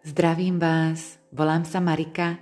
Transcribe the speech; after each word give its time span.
Zdravím 0.00 0.56
vás, 0.56 1.20
volám 1.28 1.68
sa 1.68 1.76
Marika 1.76 2.40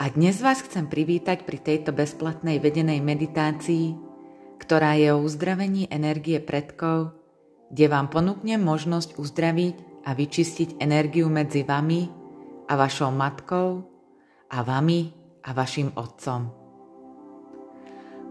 a 0.00 0.08
dnes 0.08 0.40
vás 0.40 0.64
chcem 0.64 0.88
privítať 0.88 1.44
pri 1.44 1.60
tejto 1.60 1.92
bezplatnej 1.92 2.64
vedenej 2.64 3.04
meditácii, 3.04 3.92
ktorá 4.56 4.96
je 4.96 5.12
o 5.12 5.20
uzdravení 5.20 5.84
energie 5.92 6.40
predkov, 6.40 7.12
kde 7.68 7.92
vám 7.92 8.08
ponúknem 8.08 8.56
možnosť 8.64 9.20
uzdraviť 9.20 9.76
a 10.08 10.16
vyčistiť 10.16 10.80
energiu 10.80 11.28
medzi 11.28 11.60
vami 11.60 12.08
a 12.64 12.72
vašou 12.72 13.12
matkou 13.12 13.84
a 14.48 14.58
vami 14.64 15.12
a 15.44 15.52
vašim 15.52 15.92
otcom. 15.92 16.48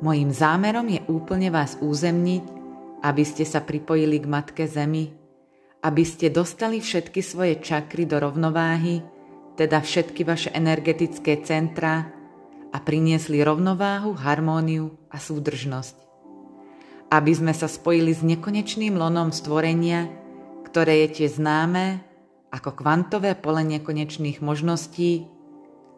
Mojím 0.01 0.33
zámerom 0.33 0.89
je 0.89 1.05
úplne 1.05 1.53
vás 1.53 1.77
územniť, 1.77 2.45
aby 3.05 3.21
ste 3.21 3.45
sa 3.45 3.61
pripojili 3.61 4.17
k 4.17 4.25
Matke 4.25 4.65
Zemi 4.65 5.16
aby 5.88 6.04
ste 6.04 6.27
dostali 6.27 6.83
všetky 6.83 7.23
svoje 7.23 7.63
čakry 7.63 8.03
do 8.03 8.20
rovnováhy, 8.20 8.99
teda 9.55 9.80
všetky 9.80 10.27
vaše 10.27 10.52
energetické 10.52 11.39
centra 11.48 12.12
a 12.75 12.77
priniesli 12.84 13.39
rovnováhu, 13.39 14.12
harmóniu 14.12 14.91
a 15.07 15.15
súdržnosť. 15.15 15.95
Aby 17.07 17.31
sme 17.31 17.55
sa 17.55 17.71
spojili 17.71 18.12
s 18.12 18.20
nekonečným 18.20 18.99
lonom 18.99 19.31
stvorenia, 19.31 20.12
ktoré 20.67 21.07
je 21.07 21.23
tiež 21.23 21.39
známe 21.39 22.04
ako 22.51 22.84
kvantové 22.84 23.40
pole 23.40 23.63
nekonečných 23.63 24.43
možností 24.43 25.23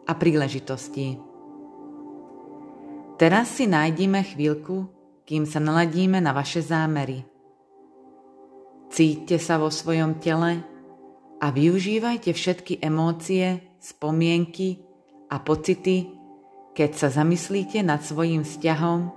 a 0.06 0.14
príležitostí. 0.14 1.18
Teraz 3.18 3.58
si 3.58 3.66
nájdime 3.66 4.22
chvíľku, 4.22 4.86
kým 5.26 5.50
sa 5.50 5.58
naladíme 5.58 6.22
na 6.22 6.30
vaše 6.30 6.62
zámery– 6.62 7.26
Cíťte 8.90 9.38
sa 9.38 9.62
vo 9.62 9.70
svojom 9.70 10.18
tele 10.18 10.66
a 11.38 11.46
využívajte 11.54 12.34
všetky 12.34 12.82
emócie, 12.82 13.62
spomienky 13.78 14.82
a 15.30 15.38
pocity, 15.38 16.10
keď 16.74 16.90
sa 16.98 17.08
zamyslíte 17.08 17.86
nad 17.86 18.02
svojim 18.02 18.42
vzťahom 18.42 19.14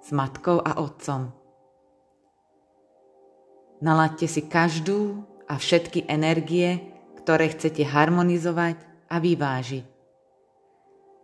s 0.00 0.08
matkou 0.08 0.60
a 0.64 0.80
otcom. 0.80 1.36
Nalaďte 3.84 4.26
si 4.28 4.42
každú 4.48 5.28
a 5.44 5.60
všetky 5.60 6.08
energie, 6.08 6.80
ktoré 7.20 7.52
chcete 7.52 7.84
harmonizovať 7.84 8.80
a 9.12 9.20
vyvážiť. 9.20 9.84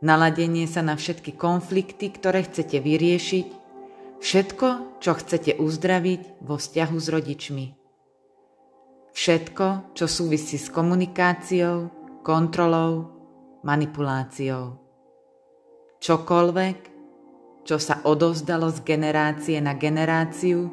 Naladenie 0.00 0.64
sa 0.64 0.80
na 0.80 0.96
všetky 0.96 1.36
konflikty, 1.36 2.08
ktoré 2.08 2.44
chcete 2.44 2.80
vyriešiť 2.80 3.59
Všetko, 4.20 5.00
čo 5.00 5.16
chcete 5.16 5.56
uzdraviť 5.56 6.44
vo 6.44 6.60
vzťahu 6.60 6.96
s 7.00 7.06
rodičmi. 7.08 7.66
Všetko, 9.16 9.96
čo 9.96 10.04
súvisí 10.04 10.60
s 10.60 10.68
komunikáciou, 10.68 11.88
kontrolou, 12.20 13.08
manipuláciou. 13.64 14.76
Čokoľvek, 16.04 16.78
čo 17.64 17.76
sa 17.80 18.04
odovzdalo 18.04 18.68
z 18.68 18.84
generácie 18.84 19.56
na 19.56 19.72
generáciu 19.72 20.68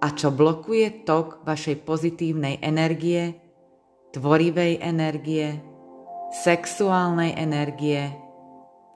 a 0.00 0.08
čo 0.16 0.32
blokuje 0.32 1.04
tok 1.04 1.44
vašej 1.44 1.84
pozitívnej 1.84 2.64
energie, 2.64 3.36
tvorivej 4.16 4.80
energie, 4.80 5.60
sexuálnej 6.32 7.36
energie, 7.36 8.08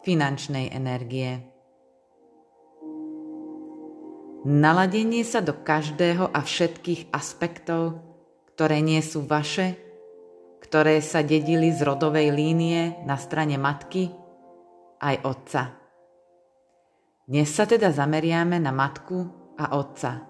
finančnej 0.05 0.73
energie. 0.73 1.52
Naladenie 4.43 5.23
sa 5.23 5.39
do 5.39 5.55
každého 5.55 6.35
a 6.35 6.43
všetkých 6.43 7.15
aspektov, 7.15 8.03
ktoré 8.55 8.83
nie 8.83 8.98
sú 8.98 9.23
vaše, 9.23 9.79
ktoré 10.67 10.98
sa 10.98 11.23
dedili 11.23 11.71
z 11.71 11.87
rodovej 11.87 12.35
línie 12.35 12.98
na 13.07 13.15
strane 13.23 13.55
matky 13.55 14.11
aj 14.98 15.15
otca. 15.23 15.63
Dnes 17.23 17.55
sa 17.55 17.70
teda 17.70 17.95
zameriame 17.95 18.58
na 18.58 18.75
matku 18.75 19.30
a 19.55 19.79
otca. 19.79 20.27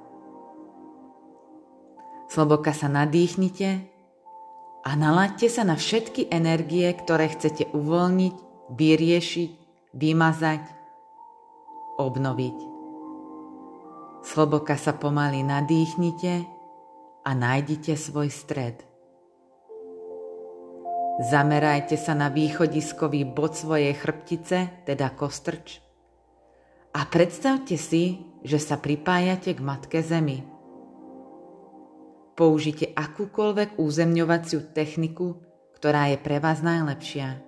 Sloboka 2.29 2.77
sa 2.77 2.93
nadýchnite 2.93 3.81
a 4.84 4.91
nalaďte 4.93 5.49
sa 5.49 5.65
na 5.65 5.81
všetky 5.81 6.29
energie, 6.29 6.84
ktoré 6.93 7.33
chcete 7.33 7.73
uvoľniť, 7.73 8.37
vyriešiť, 8.77 9.50
vymazať, 9.97 10.65
obnoviť. 11.97 12.72
Sloboka 14.22 14.78
sa 14.78 14.94
pomaly 14.94 15.43
nadýchnite 15.43 16.47
a 17.27 17.31
nájdite 17.34 17.99
svoj 17.99 18.31
stred. 18.31 18.78
Zamerajte 21.27 21.99
sa 21.99 22.15
na 22.15 22.31
východiskový 22.31 23.27
bod 23.28 23.59
svojej 23.59 23.93
chrbtice, 23.93 24.87
teda 24.88 25.12
kostrč, 25.12 25.82
a 26.93 27.05
predstavte 27.05 27.77
si, 27.77 28.22
že 28.47 28.62
sa 28.62 28.78
pripájate 28.78 29.53
k 29.56 29.61
Matke 29.61 30.00
Zemi. 30.00 30.44
Použite 32.32 32.88
akúkoľvek 32.94 33.77
územňovaciu 33.77 34.72
techniku, 34.72 35.41
ktorá 35.77 36.12
je 36.15 36.19
pre 36.21 36.41
vás 36.41 36.65
najlepšia. 36.65 37.43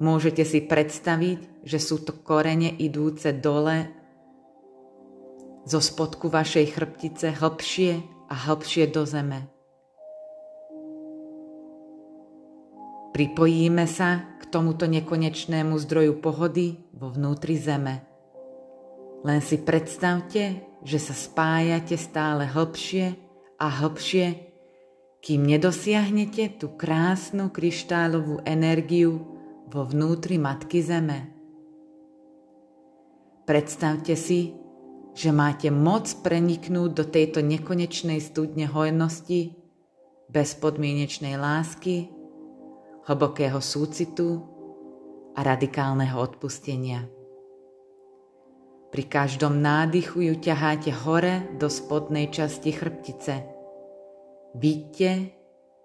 Môžete 0.00 0.46
si 0.48 0.64
predstaviť, 0.64 1.66
že 1.66 1.78
sú 1.82 2.00
to 2.02 2.14
korene 2.24 2.72
idúce 2.72 3.36
dole 3.36 3.99
zo 5.64 5.80
spodku 5.80 6.28
vašej 6.32 6.66
chrbtice 6.76 7.36
hlbšie 7.36 8.00
a 8.30 8.34
hlbšie 8.34 8.84
do 8.88 9.02
zeme. 9.04 9.48
Pripojíme 13.10 13.84
sa 13.90 14.38
k 14.38 14.48
tomuto 14.48 14.86
nekonečnému 14.86 15.74
zdroju 15.76 16.22
pohody 16.22 16.78
vo 16.94 17.10
vnútri 17.10 17.58
zeme. 17.58 18.06
Len 19.26 19.40
si 19.44 19.60
predstavte, 19.60 20.64
že 20.80 20.98
sa 21.02 21.12
spájate 21.12 22.00
stále 22.00 22.48
hlbšie 22.48 23.12
a 23.60 23.66
hlbšie, 23.68 24.48
kým 25.20 25.44
nedosiahnete 25.44 26.56
tú 26.56 26.72
krásnu 26.80 27.52
kryštálovú 27.52 28.40
energiu 28.48 29.20
vo 29.68 29.84
vnútri 29.84 30.40
Matky 30.40 30.80
Zeme. 30.80 31.28
Predstavte 33.44 34.16
si, 34.16 34.56
že 35.14 35.30
máte 35.34 35.68
moc 35.68 36.06
preniknúť 36.22 36.90
do 36.94 37.04
tejto 37.04 37.42
nekonečnej 37.42 38.22
studne 38.22 38.70
hojnosti, 38.70 39.58
bezpodmienečnej 40.30 41.34
lásky, 41.34 42.08
hlbokého 43.10 43.58
súcitu 43.58 44.46
a 45.34 45.42
radikálneho 45.42 46.14
odpustenia. 46.14 47.10
Pri 48.90 49.06
každom 49.06 49.62
nádychu 49.62 50.18
ju 50.30 50.34
ťaháte 50.38 50.90
hore 51.06 51.46
do 51.58 51.70
spodnej 51.70 52.30
časti 52.30 52.74
chrbtice. 52.74 53.34
Vidíte, 54.58 55.30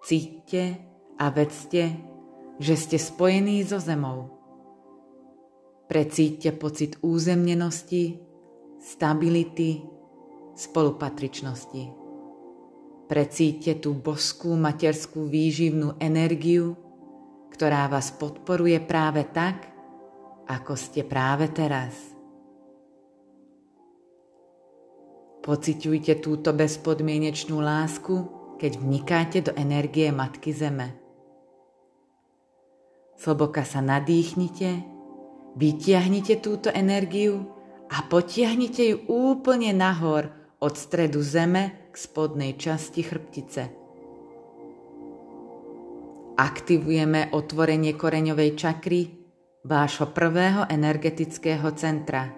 cítte 0.02 0.62
a 1.14 1.30
vedzte, 1.30 1.94
že 2.58 2.74
ste 2.74 2.98
spojení 2.98 3.62
so 3.62 3.78
zemou. 3.78 4.34
Precíťte 5.86 6.50
pocit 6.58 6.98
územnenosti, 6.98 8.25
stability, 8.80 9.82
spolupatričnosti. 10.56 11.84
Precíťte 13.06 13.78
tú 13.78 13.94
boskú 13.94 14.58
materskú 14.58 15.30
výživnú 15.30 15.94
energiu, 16.02 16.74
ktorá 17.54 17.86
vás 17.86 18.10
podporuje 18.10 18.82
práve 18.82 19.22
tak, 19.30 19.70
ako 20.50 20.74
ste 20.74 21.06
práve 21.06 21.48
teraz. 21.54 21.94
Pociťujte 25.46 26.18
túto 26.18 26.50
bezpodmienečnú 26.50 27.62
lásku, 27.62 28.14
keď 28.58 28.72
vnikáte 28.82 29.38
do 29.46 29.54
energie 29.54 30.10
Matky 30.10 30.50
Zeme. 30.50 30.98
Sloboka 33.14 33.62
sa 33.62 33.78
nadýchnite, 33.78 34.82
vytiahnite 35.54 36.42
túto 36.42 36.68
energiu 36.74 37.55
a 37.90 38.02
potiahnite 38.06 38.82
ju 38.82 38.96
úplne 39.06 39.70
nahor 39.70 40.30
od 40.58 40.74
stredu 40.74 41.22
zeme 41.22 41.90
k 41.92 41.94
spodnej 41.94 42.58
časti 42.58 43.02
chrbtice. 43.06 43.62
Aktivujeme 46.36 47.32
otvorenie 47.32 47.96
koreňovej 47.96 48.50
čakry, 48.60 49.00
vášho 49.64 50.12
prvého 50.12 50.68
energetického 50.68 51.72
centra. 51.72 52.28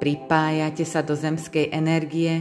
Pripájate 0.00 0.84
sa 0.88 1.04
do 1.04 1.12
zemskej 1.12 1.72
energie 1.72 2.32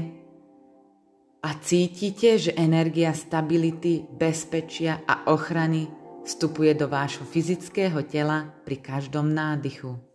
a 1.44 1.50
cítite, 1.60 2.40
že 2.40 2.52
energia 2.56 3.12
stability, 3.12 4.08
bezpečia 4.08 5.04
a 5.04 5.28
ochrany 5.30 5.88
vstupuje 6.26 6.74
do 6.74 6.90
vášho 6.90 7.28
fyzického 7.28 8.02
tela 8.08 8.50
pri 8.66 8.82
každom 8.82 9.30
nádychu. 9.30 10.15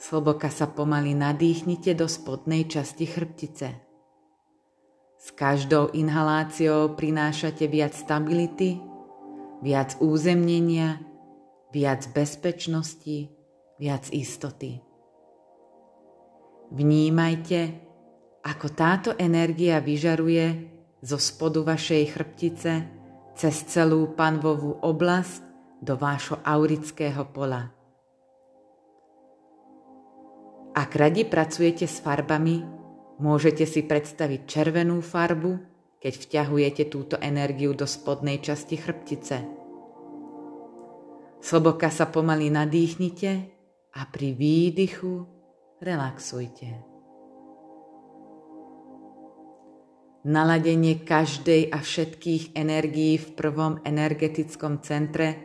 Sloboka 0.00 0.48
sa 0.48 0.64
pomaly 0.64 1.12
nadýchnite 1.12 1.92
do 1.92 2.08
spodnej 2.08 2.64
časti 2.64 3.04
chrbtice. 3.04 3.68
S 5.20 5.28
každou 5.36 5.92
inhaláciou 5.92 6.96
prinášate 6.96 7.68
viac 7.68 7.92
stability, 7.92 8.80
viac 9.60 10.00
územnenia, 10.00 11.04
viac 11.68 12.08
bezpečnosti, 12.16 13.28
viac 13.76 14.08
istoty. 14.08 14.80
Vnímajte, 16.72 17.60
ako 18.40 18.66
táto 18.72 19.10
energia 19.20 19.84
vyžaruje 19.84 20.64
zo 21.04 21.20
spodu 21.20 21.60
vašej 21.60 22.02
chrbtice 22.08 22.72
cez 23.36 23.54
celú 23.68 24.16
panvovú 24.16 24.80
oblasť 24.80 25.44
do 25.84 25.92
vášho 25.92 26.40
aurického 26.40 27.28
pola. 27.28 27.79
Ak 30.74 30.94
radi 30.94 31.26
pracujete 31.26 31.86
s 31.86 31.98
farbami, 31.98 32.80
Môžete 33.20 33.68
si 33.68 33.84
predstaviť 33.84 34.48
červenú 34.48 35.04
farbu, 35.04 35.60
keď 36.00 36.14
vťahujete 36.24 36.88
túto 36.88 37.20
energiu 37.20 37.76
do 37.76 37.84
spodnej 37.84 38.40
časti 38.40 38.80
chrbtice. 38.80 39.36
Sloboka 41.44 41.92
sa 41.92 42.08
pomaly 42.08 42.48
nadýchnite 42.48 43.30
a 43.92 44.08
pri 44.08 44.32
výdychu 44.32 45.28
relaxujte. 45.84 46.80
Naladenie 50.24 51.04
každej 51.04 51.68
a 51.76 51.80
všetkých 51.80 52.56
energií 52.56 53.20
v 53.20 53.28
prvom 53.36 53.84
energetickom 53.84 54.80
centre, 54.80 55.36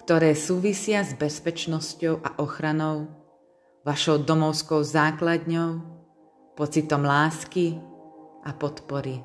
ktoré 0.00 0.32
súvisia 0.32 1.04
s 1.04 1.12
bezpečnosťou 1.12 2.24
a 2.24 2.40
ochranou, 2.40 3.23
vašou 3.84 4.24
domovskou 4.24 4.80
základňou, 4.80 5.80
pocitom 6.56 7.04
lásky 7.04 7.76
a 8.44 8.56
podpory. 8.56 9.20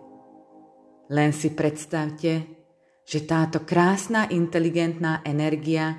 Len 1.10 1.32
si 1.32 1.56
predstavte, 1.56 2.44
že 3.08 3.20
táto 3.26 3.66
krásna 3.66 4.30
inteligentná 4.30 5.26
energia 5.26 5.98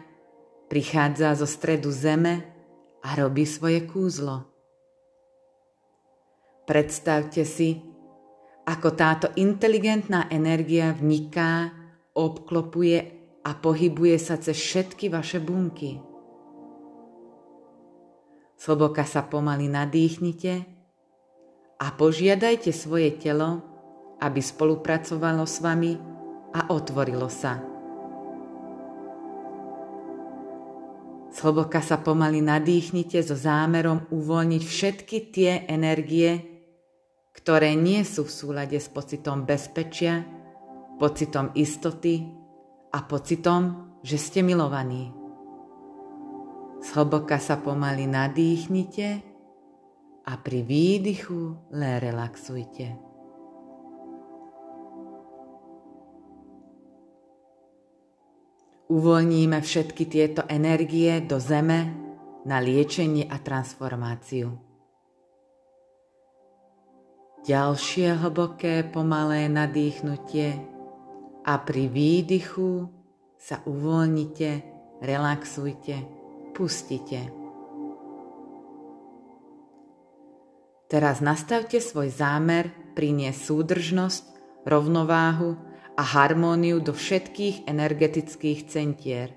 prichádza 0.71 1.35
zo 1.35 1.49
stredu 1.49 1.91
zeme 1.91 2.47
a 3.03 3.19
robí 3.19 3.43
svoje 3.49 3.83
kúzlo. 3.89 4.47
Predstavte 6.69 7.43
si, 7.43 7.83
ako 8.69 8.89
táto 8.95 9.27
inteligentná 9.35 10.31
energia 10.31 10.95
vniká, 10.95 11.75
obklopuje 12.15 12.99
a 13.43 13.51
pohybuje 13.59 14.17
sa 14.21 14.39
cez 14.39 14.55
všetky 14.55 15.11
vaše 15.11 15.43
bunky. 15.43 16.10
Sloboka 18.61 19.09
sa 19.09 19.25
pomaly 19.25 19.73
nadýchnite 19.73 20.69
a 21.81 21.87
požiadajte 21.97 22.77
svoje 22.77 23.17
telo, 23.17 23.65
aby 24.21 24.45
spolupracovalo 24.45 25.49
s 25.49 25.65
vami 25.65 25.97
a 26.53 26.69
otvorilo 26.69 27.33
sa. 27.33 27.57
Sloboka 31.33 31.81
sa 31.81 32.05
pomaly 32.05 32.45
nadýchnite 32.45 33.25
so 33.25 33.33
zámerom 33.33 34.05
uvoľniť 34.12 34.62
všetky 34.69 35.19
tie 35.33 35.65
energie, 35.65 36.61
ktoré 37.33 37.73
nie 37.73 38.05
sú 38.05 38.29
v 38.29 38.35
súlade 38.45 38.77
s 38.77 38.93
pocitom 38.93 39.49
bezpečia, 39.49 40.21
pocitom 41.01 41.57
istoty 41.57 42.29
a 42.93 43.09
pocitom, 43.09 43.97
že 44.05 44.21
ste 44.21 44.45
milovaní. 44.45 45.19
Sloboka 46.81 47.37
sa 47.37 47.61
pomaly 47.61 48.09
nadýchnite 48.09 49.21
a 50.25 50.32
pri 50.41 50.65
výdychu 50.65 51.73
len 51.77 51.94
relaxujte. 52.00 52.97
Uvoľníme 58.91 59.61
všetky 59.61 60.05
tieto 60.11 60.43
energie 60.50 61.23
do 61.23 61.38
zeme 61.38 61.94
na 62.49 62.59
liečenie 62.59 63.29
a 63.29 63.38
transformáciu. 63.38 64.50
Ďalšie 67.47 68.25
hlboké 68.25 68.88
pomalé 68.88 69.47
nadýchnutie 69.53 70.59
a 71.44 71.55
pri 71.61 71.87
výdychu 71.87 72.88
sa 73.41 73.65
uvoľnite, 73.65 74.50
relaxujte, 75.00 76.19
pustite. 76.61 77.33
Teraz 80.93 81.25
nastavte 81.25 81.81
svoj 81.81 82.12
zámer 82.12 82.69
priniesť 82.93 83.41
súdržnosť, 83.49 84.25
rovnováhu 84.69 85.57
a 85.97 86.03
harmóniu 86.05 86.85
do 86.85 86.93
všetkých 86.93 87.65
energetických 87.65 88.69
centier. 88.69 89.33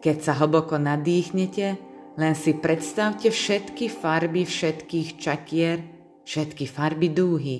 Keď 0.00 0.16
sa 0.24 0.32
hlboko 0.40 0.80
nadýchnete, 0.80 1.76
len 2.16 2.32
si 2.32 2.56
predstavte 2.56 3.28
všetky 3.28 3.92
farby 3.92 4.48
všetkých 4.48 5.20
čakier, 5.20 5.84
všetky 6.24 6.64
farby 6.64 7.12
dúhy. 7.12 7.58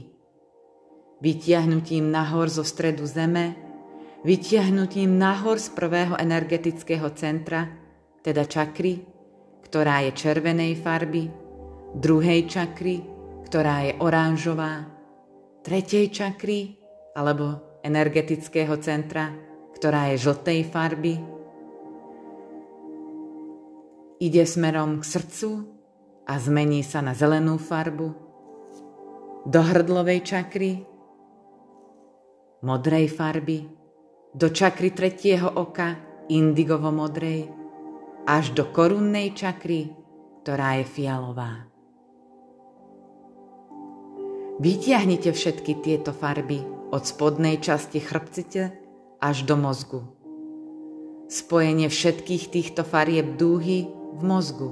Vytiahnutím 1.21 2.09
nahor 2.09 2.49
zo 2.49 2.65
stredu 2.65 3.05
zeme, 3.05 3.59
vytiahnutím 4.25 5.13
nahor 5.21 5.61
z 5.61 5.75
prvého 5.77 6.17
energetického 6.17 7.11
centra, 7.13 7.84
teda 8.25 8.49
čakry, 8.49 9.05
ktorá 9.69 10.01
je 10.09 10.17
červenej 10.17 10.81
farby, 10.81 11.29
druhej 11.93 12.49
čakry, 12.49 13.05
ktorá 13.45 13.85
je 13.85 13.93
oranžová, 14.01 14.89
tretej 15.61 16.09
čakry 16.09 16.73
alebo 17.13 17.79
energetického 17.85 18.81
centra, 18.81 19.29
ktorá 19.77 20.09
je 20.17 20.25
žltej 20.25 20.61
farby. 20.73 21.15
Ide 24.25 24.49
smerom 24.49 25.05
k 25.05 25.05
srdcu 25.05 25.51
a 26.25 26.41
zmení 26.41 26.81
sa 26.81 27.05
na 27.05 27.13
zelenú 27.13 27.61
farbu. 27.61 28.09
Do 29.45 29.61
hrdlovej 29.61 30.25
čakry, 30.25 30.81
modrej 32.65 33.13
farby, 33.13 33.69
do 34.33 34.49
čakry 34.49 34.97
tretieho 34.97 35.53
oka, 35.61 36.01
indigovo-modrej, 36.33 37.64
až 38.25 38.57
do 38.57 38.65
korunnej 38.73 39.37
čakry, 39.37 39.93
ktorá 40.41 40.81
je 40.81 40.85
fialová. 40.89 41.69
Vytiahnite 44.61 45.35
všetky 45.35 45.85
tieto 45.85 46.17
farby 46.17 46.63
od 46.89 47.03
spodnej 47.05 47.61
časti 47.61 48.01
chrbcite 48.01 48.63
až 49.21 49.37
do 49.45 49.61
mozgu. 49.61 50.01
Spojenie 51.29 51.89
všetkých 51.91 52.53
týchto 52.53 52.87
farieb 52.87 53.37
dúhy 53.37 53.89
v 53.91 54.23
mozgu. 54.23 54.71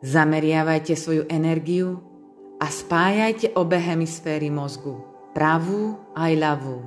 Zameriavajte 0.00 0.96
svoju 0.96 1.28
energiu 1.28 2.00
a 2.56 2.72
spájajte 2.72 3.52
obe 3.58 3.76
hemisféry 3.76 4.48
mozgu, 4.48 4.96
pravú 5.36 5.98
aj 6.16 6.32
ľavú. 6.40 6.78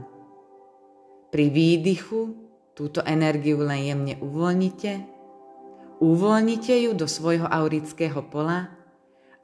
Pri 1.29 1.49
výdychu 1.49 2.42
túto 2.73 3.05
energiu 3.05 3.61
len 3.61 3.85
jemne 3.85 4.15
uvoľnite, 4.21 4.91
uvoľnite 6.01 6.73
ju 6.89 6.91
do 6.97 7.05
svojho 7.05 7.45
aurického 7.45 8.21
pola 8.25 8.73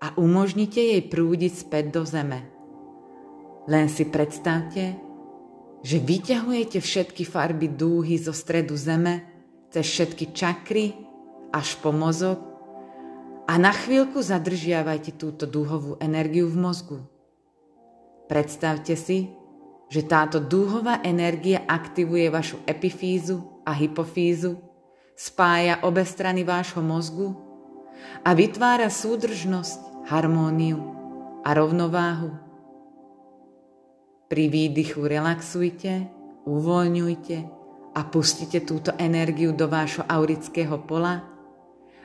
a 0.02 0.14
umožnite 0.18 0.82
jej 0.82 1.02
prúdiť 1.06 1.54
späť 1.54 1.86
do 1.94 2.02
zeme. 2.06 2.46
Len 3.70 3.86
si 3.86 4.10
predstavte, 4.10 4.98
že 5.86 5.98
vyťahujete 6.02 6.82
všetky 6.82 7.24
farby 7.24 7.70
dúhy 7.72 8.18
zo 8.20 8.34
stredu 8.34 8.76
zeme 8.76 9.24
cez 9.70 9.86
všetky 9.86 10.34
čakry 10.34 10.98
až 11.54 11.78
po 11.80 11.94
mozog 11.94 12.42
a 13.50 13.58
na 13.58 13.74
chvíľku 13.74 14.22
zadržiavajte 14.22 15.18
túto 15.18 15.50
dúhovú 15.50 15.98
energiu 15.98 16.50
v 16.50 16.58
mozgu. 16.58 17.00
Predstavte 18.30 18.94
si, 18.94 19.34
že 19.90 20.06
táto 20.06 20.38
dúhová 20.38 21.02
energia 21.02 21.66
aktivuje 21.66 22.30
vašu 22.30 22.62
epifízu 22.70 23.66
a 23.66 23.74
hypofízu, 23.74 24.62
spája 25.18 25.82
obe 25.82 26.06
strany 26.06 26.46
vášho 26.46 26.80
mozgu 26.80 27.34
a 28.22 28.32
vytvára 28.38 28.88
súdržnosť 28.88 30.08
harmóniu 30.08 30.80
a 31.42 31.50
rovnováhu. 31.58 32.38
Pri 34.30 34.46
výdychu 34.46 35.10
relaxujte, 35.10 36.06
uvoľňujte 36.46 37.38
a 37.98 38.02
pustite 38.06 38.62
túto 38.62 38.94
energiu 39.02 39.58
do 39.58 39.66
vášho 39.66 40.06
aurického 40.06 40.78
pola 40.86 41.26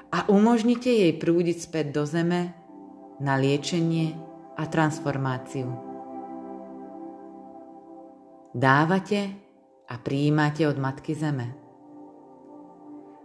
a 0.08 0.24
umožnite 0.32 0.88
jej 0.88 1.12
prúdiť 1.20 1.68
späť 1.68 1.86
do 1.92 2.08
zeme 2.08 2.56
na 3.20 3.36
liečenie 3.36 4.16
a 4.56 4.64
transformáciu. 4.64 5.93
Dávate 8.54 9.34
a 9.90 9.98
prijímate 9.98 10.62
od 10.70 10.78
Matky 10.78 11.10
Zeme. 11.10 11.58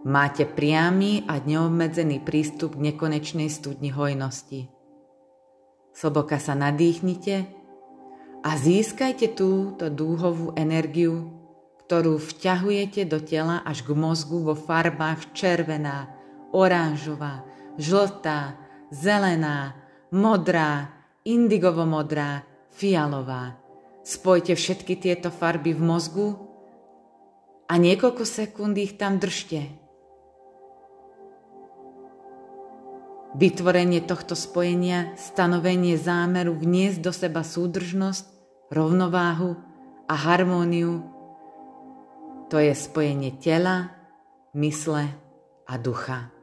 Máte 0.02 0.50
priamy 0.50 1.22
a 1.30 1.38
neobmedzený 1.38 2.26
prístup 2.26 2.74
k 2.74 2.90
nekonečnej 2.90 3.46
studni 3.46 3.94
hojnosti. 3.94 4.74
Sloboka 5.94 6.42
sa 6.42 6.58
nadýchnite 6.58 7.46
a 8.42 8.58
získajte 8.58 9.38
túto 9.38 9.94
dúhovú 9.94 10.58
energiu, 10.58 11.30
ktorú 11.86 12.18
vťahujete 12.18 13.06
do 13.06 13.22
tela 13.22 13.62
až 13.62 13.86
k 13.86 13.94
mozgu 13.94 14.42
vo 14.42 14.58
farbách 14.58 15.30
červená, 15.38 16.10
oranžová, 16.58 17.46
žltá, 17.78 18.58
zelená, 18.90 19.78
modrá, 20.10 20.90
indigovo-modrá, 21.22 22.50
fialová. 22.74 23.69
Spojte 24.04 24.56
všetky 24.56 24.96
tieto 24.98 25.30
farby 25.30 25.76
v 25.76 25.82
mozgu 25.84 26.28
a 27.70 27.78
niekoľko 27.78 28.24
sekúnd 28.26 28.74
ich 28.80 28.98
tam 28.98 29.22
držte. 29.22 29.70
Vytvorenie 33.38 34.02
tohto 34.02 34.34
spojenia, 34.34 35.14
stanovenie 35.14 35.94
zámeru 36.02 36.58
vniesť 36.58 37.00
do 37.00 37.12
seba 37.14 37.46
súdržnosť, 37.46 38.26
rovnováhu 38.74 39.54
a 40.10 40.16
harmóniu, 40.18 41.06
to 42.50 42.58
je 42.58 42.74
spojenie 42.74 43.38
tela, 43.38 43.94
mysle 44.58 45.06
a 45.70 45.74
ducha. 45.78 46.34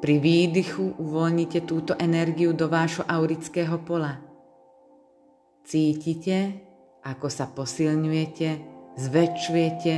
Pri 0.00 0.16
výdychu 0.16 0.96
uvoľnite 0.96 1.68
túto 1.68 1.92
energiu 2.00 2.56
do 2.56 2.72
vášho 2.72 3.04
aurického 3.04 3.76
pola. 3.84 4.29
Cítite, 5.70 6.66
ako 7.06 7.30
sa 7.30 7.46
posilňujete, 7.46 8.48
zväčšujete 8.98 9.94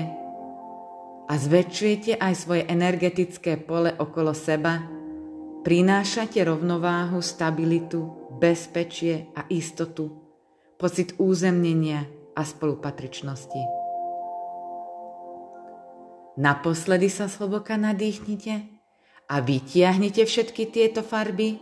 a 1.25 1.33
zväčšujete 1.33 2.21
aj 2.21 2.35
svoje 2.37 2.69
energetické 2.69 3.57
pole 3.57 3.89
okolo 3.97 4.37
seba, 4.37 4.85
prinášate 5.65 6.45
rovnováhu, 6.45 7.25
stabilitu, 7.25 8.05
bezpečie 8.37 9.33
a 9.33 9.49
istotu, 9.49 10.13
pocit 10.77 11.17
územnenia 11.17 12.05
a 12.37 12.45
spolupatričnosti. 12.45 13.63
Naposledy 16.37 17.09
sa 17.09 17.33
sloboka 17.33 17.81
nadýchnite 17.81 18.61
a 19.25 19.41
vytiahnite 19.41 20.29
všetky 20.29 20.69
tieto 20.69 21.01
farby 21.01 21.57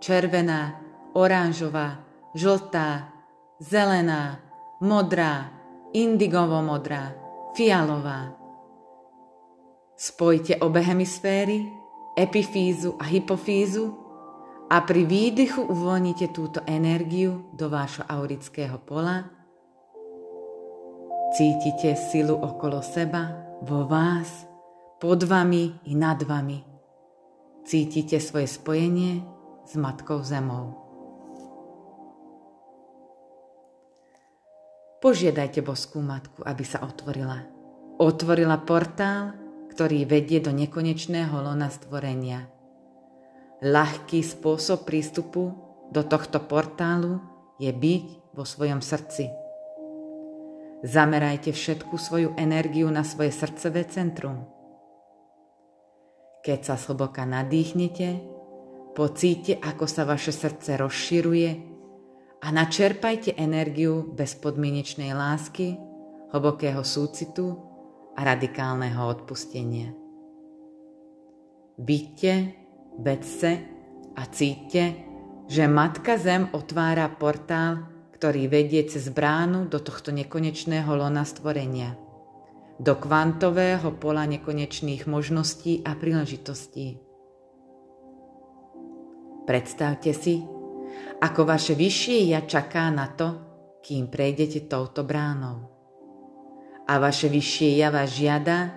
červená, 0.00 0.80
oranžová, 1.12 2.08
žltá, 2.32 3.19
zelená, 3.60 4.40
modrá, 4.80 5.52
indigovo-modrá, 5.92 7.12
fialová. 7.52 8.32
Spojte 10.00 10.56
obe 10.64 10.80
hemisféry, 10.80 11.68
epifízu 12.16 12.96
a 12.96 13.04
hypofízu 13.04 13.92
a 14.72 14.80
pri 14.80 15.04
výdychu 15.04 15.60
uvoľnite 15.60 16.32
túto 16.32 16.64
energiu 16.64 17.52
do 17.52 17.68
vášho 17.68 18.08
aurického 18.08 18.80
pola. 18.80 19.28
Cítite 21.36 21.94
silu 21.94 22.34
okolo 22.40 22.80
seba, 22.80 23.28
vo 23.60 23.84
vás, 23.84 24.48
pod 24.96 25.20
vami 25.28 25.84
i 25.84 25.92
nad 25.92 26.16
vami. 26.24 26.64
Cítite 27.68 28.16
svoje 28.24 28.48
spojenie 28.48 29.20
s 29.68 29.76
Matkou 29.76 30.24
Zemou. 30.24 30.79
Požiadajte 35.00 35.64
Boskú 35.64 36.04
Matku, 36.04 36.44
aby 36.44 36.64
sa 36.64 36.84
otvorila. 36.84 37.48
Otvorila 37.96 38.60
portál, 38.60 39.32
ktorý 39.72 40.04
vedie 40.04 40.44
do 40.44 40.52
nekonečného 40.52 41.32
lona 41.40 41.72
stvorenia. 41.72 42.48
Ľahký 43.64 44.20
spôsob 44.20 44.84
prístupu 44.84 45.56
do 45.88 46.04
tohto 46.04 46.40
portálu 46.44 47.20
je 47.56 47.72
byť 47.72 48.36
vo 48.36 48.44
svojom 48.44 48.84
srdci. 48.84 49.28
Zamerajte 50.80 51.52
všetku 51.52 51.96
svoju 51.96 52.36
energiu 52.40 52.88
na 52.88 53.04
svoje 53.04 53.32
srdcové 53.32 53.84
centrum– 53.88 54.44
keď 56.40 56.72
sa 56.72 56.76
slboka 56.80 57.28
nadýchnete, 57.28 58.16
pocíte, 58.96 59.60
ako 59.60 59.84
sa 59.84 60.08
vaše 60.08 60.32
srdce 60.32 60.80
rozširuje 60.80 61.69
a 62.40 62.48
načerpajte 62.48 63.36
energiu 63.36 64.10
bezpodmienečnej 64.16 65.12
lásky, 65.12 65.76
hlbokého 66.32 66.80
súcitu 66.80 67.60
a 68.16 68.24
radikálneho 68.24 69.00
odpustenia. 69.06 69.92
Byďte, 71.80 72.32
vedce 73.00 73.50
a 74.16 74.22
cíťte, 74.24 74.82
že 75.48 75.64
Matka 75.68 76.16
Zem 76.16 76.48
otvára 76.52 77.08
portál, 77.12 77.88
ktorý 78.16 78.48
vedie 78.52 78.84
cez 78.84 79.08
bránu 79.08 79.68
do 79.68 79.80
tohto 79.80 80.12
nekonečného 80.12 80.92
lona 80.92 81.24
stvorenia– 81.24 81.96
do 82.80 82.96
kvantového 82.96 83.92
pola 84.00 84.24
nekonečných 84.24 85.04
možností 85.04 85.84
a 85.84 85.92
príležitostí. 85.92 86.96
Predstavte 89.44 90.16
si, 90.16 90.40
ako 91.20 91.44
vaše 91.44 91.76
vyššie 91.76 92.32
ja 92.32 92.40
čaká 92.48 92.88
na 92.88 93.12
to, 93.12 93.28
kým 93.84 94.08
prejdete 94.08 94.64
touto 94.68 95.04
bránou. 95.04 95.68
A 96.88 96.96
vaše 96.96 97.28
vyššie 97.28 97.76
ja 97.76 97.92
vás 97.92 98.16
žiada, 98.16 98.72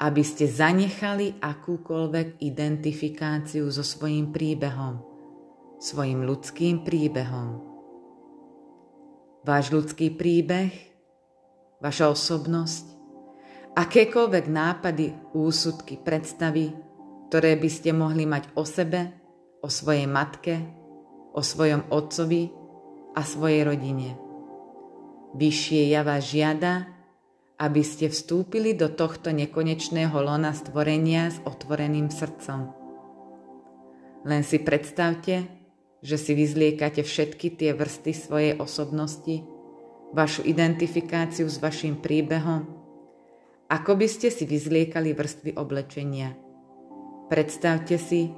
aby 0.00 0.24
ste 0.24 0.48
zanechali 0.48 1.40
akúkoľvek 1.40 2.40
identifikáciu 2.40 3.68
so 3.68 3.84
svojím 3.84 4.32
príbehom, 4.32 5.00
svojim 5.80 6.24
ľudským 6.24 6.84
príbehom. 6.84 7.60
Váš 9.46 9.70
ľudský 9.70 10.12
príbeh, 10.16 10.72
vaša 11.80 12.12
osobnosť, 12.12 12.84
akékoľvek 13.78 14.44
nápady, 14.48 15.06
úsudky, 15.36 16.00
predstavy, 16.00 16.72
ktoré 17.30 17.54
by 17.56 17.68
ste 17.70 17.94
mohli 17.94 18.26
mať 18.26 18.52
o 18.58 18.64
sebe, 18.66 19.12
o 19.62 19.68
svojej 19.70 20.08
matke, 20.10 20.85
o 21.36 21.44
svojom 21.44 21.84
otcovi 21.92 22.48
a 23.12 23.20
svojej 23.20 23.68
rodine. 23.68 24.16
Vyššie 25.36 25.92
ja 25.92 26.00
vás 26.00 26.24
žiada, 26.24 26.88
aby 27.60 27.84
ste 27.84 28.08
vstúpili 28.08 28.72
do 28.72 28.88
tohto 28.88 29.32
nekonečného 29.32 30.16
lona 30.16 30.56
stvorenia 30.56 31.28
s 31.28 31.40
otvoreným 31.44 32.08
srdcom. 32.08 32.72
Len 34.24 34.42
si 34.44 34.58
predstavte, 34.60 35.48
že 36.00 36.16
si 36.16 36.32
vyzliekate 36.32 37.04
všetky 37.04 37.56
tie 37.56 37.72
vrsty 37.72 38.12
svojej 38.12 38.52
osobnosti, 38.56 39.44
vašu 40.12 40.44
identifikáciu 40.44 41.48
s 41.48 41.60
vašim 41.60 42.00
príbehom, 42.00 42.68
ako 43.66 43.92
by 43.98 44.06
ste 44.06 44.32
si 44.32 44.44
vyzliekali 44.44 45.16
vrstvy 45.16 45.56
oblečenia. 45.56 46.36
Predstavte 47.26 47.98
si, 47.98 48.30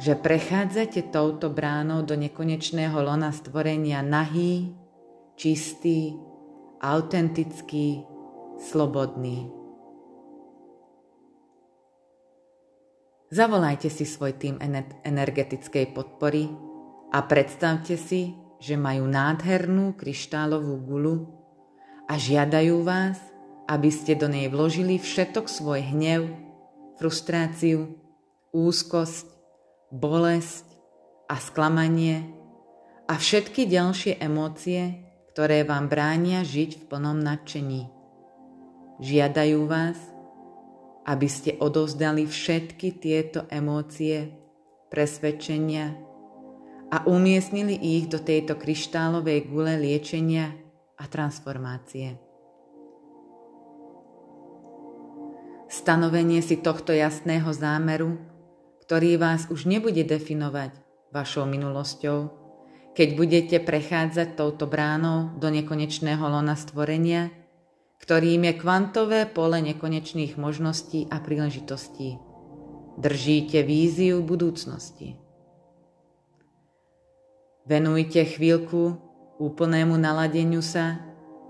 že 0.00 0.16
prechádzate 0.16 1.12
touto 1.12 1.52
bránou 1.52 2.00
do 2.00 2.16
nekonečného 2.16 2.96
lona 3.04 3.36
stvorenia 3.36 4.00
nahý, 4.00 4.72
čistý, 5.36 6.16
autentický, 6.80 8.08
slobodný. 8.72 9.52
Zavolajte 13.28 13.92
si 13.92 14.08
svoj 14.08 14.40
tým 14.40 14.56
energetickej 15.04 15.92
podpory 15.92 16.48
a 17.12 17.20
predstavte 17.28 18.00
si, 18.00 18.34
že 18.56 18.80
majú 18.80 19.04
nádhernú 19.04 19.94
kryštálovú 20.00 20.80
gulu 20.80 21.16
a 22.08 22.16
žiadajú 22.16 22.82
vás, 22.82 23.20
aby 23.68 23.92
ste 23.92 24.16
do 24.16 24.26
nej 24.26 24.50
vložili 24.50 24.98
všetok 24.98 25.46
svoj 25.46 25.94
hnev, 25.94 26.26
frustráciu, 26.98 27.94
úzkosť, 28.50 29.29
bolesť 29.90 30.66
a 31.26 31.38
sklamanie 31.38 32.30
a 33.10 33.18
všetky 33.18 33.66
ďalšie 33.66 34.22
emócie, 34.22 35.02
ktoré 35.34 35.66
vám 35.66 35.90
bránia 35.90 36.46
žiť 36.46 36.70
v 36.78 36.84
plnom 36.86 37.18
nadšení. 37.18 37.90
Žiadajú 39.02 39.60
vás, 39.66 39.98
aby 41.06 41.26
ste 41.26 41.58
odovzdali 41.58 42.26
všetky 42.26 43.02
tieto 43.02 43.50
emócie, 43.50 44.30
presvedčenia 44.90 45.94
a 46.90 47.06
umiestnili 47.06 47.74
ich 47.74 48.10
do 48.10 48.18
tejto 48.18 48.58
kryštálovej 48.58 49.46
gule 49.50 49.78
liečenia 49.78 50.54
a 50.98 51.06
transformácie. 51.06 52.18
Stanovenie 55.70 56.42
si 56.42 56.58
tohto 56.58 56.90
jasného 56.90 57.46
zámeru, 57.54 58.29
ktorý 58.90 59.22
vás 59.22 59.46
už 59.54 59.70
nebude 59.70 60.02
definovať 60.02 60.74
vašou 61.14 61.46
minulosťou, 61.46 62.26
keď 62.90 63.08
budete 63.14 63.56
prechádzať 63.62 64.34
touto 64.34 64.66
bránou 64.66 65.30
do 65.38 65.46
nekonečného 65.46 66.18
lona 66.26 66.58
stvorenia, 66.58 67.30
ktorým 68.02 68.50
je 68.50 68.54
kvantové 68.58 69.30
pole 69.30 69.62
nekonečných 69.62 70.34
možností 70.34 71.06
a 71.06 71.22
príležitostí. 71.22 72.18
Držíte 72.98 73.62
víziu 73.62 74.26
budúcnosti. 74.26 75.14
Venujte 77.70 78.26
chvíľku 78.26 78.98
úplnému 79.38 79.94
naladeniu 80.02 80.66
sa 80.66 80.98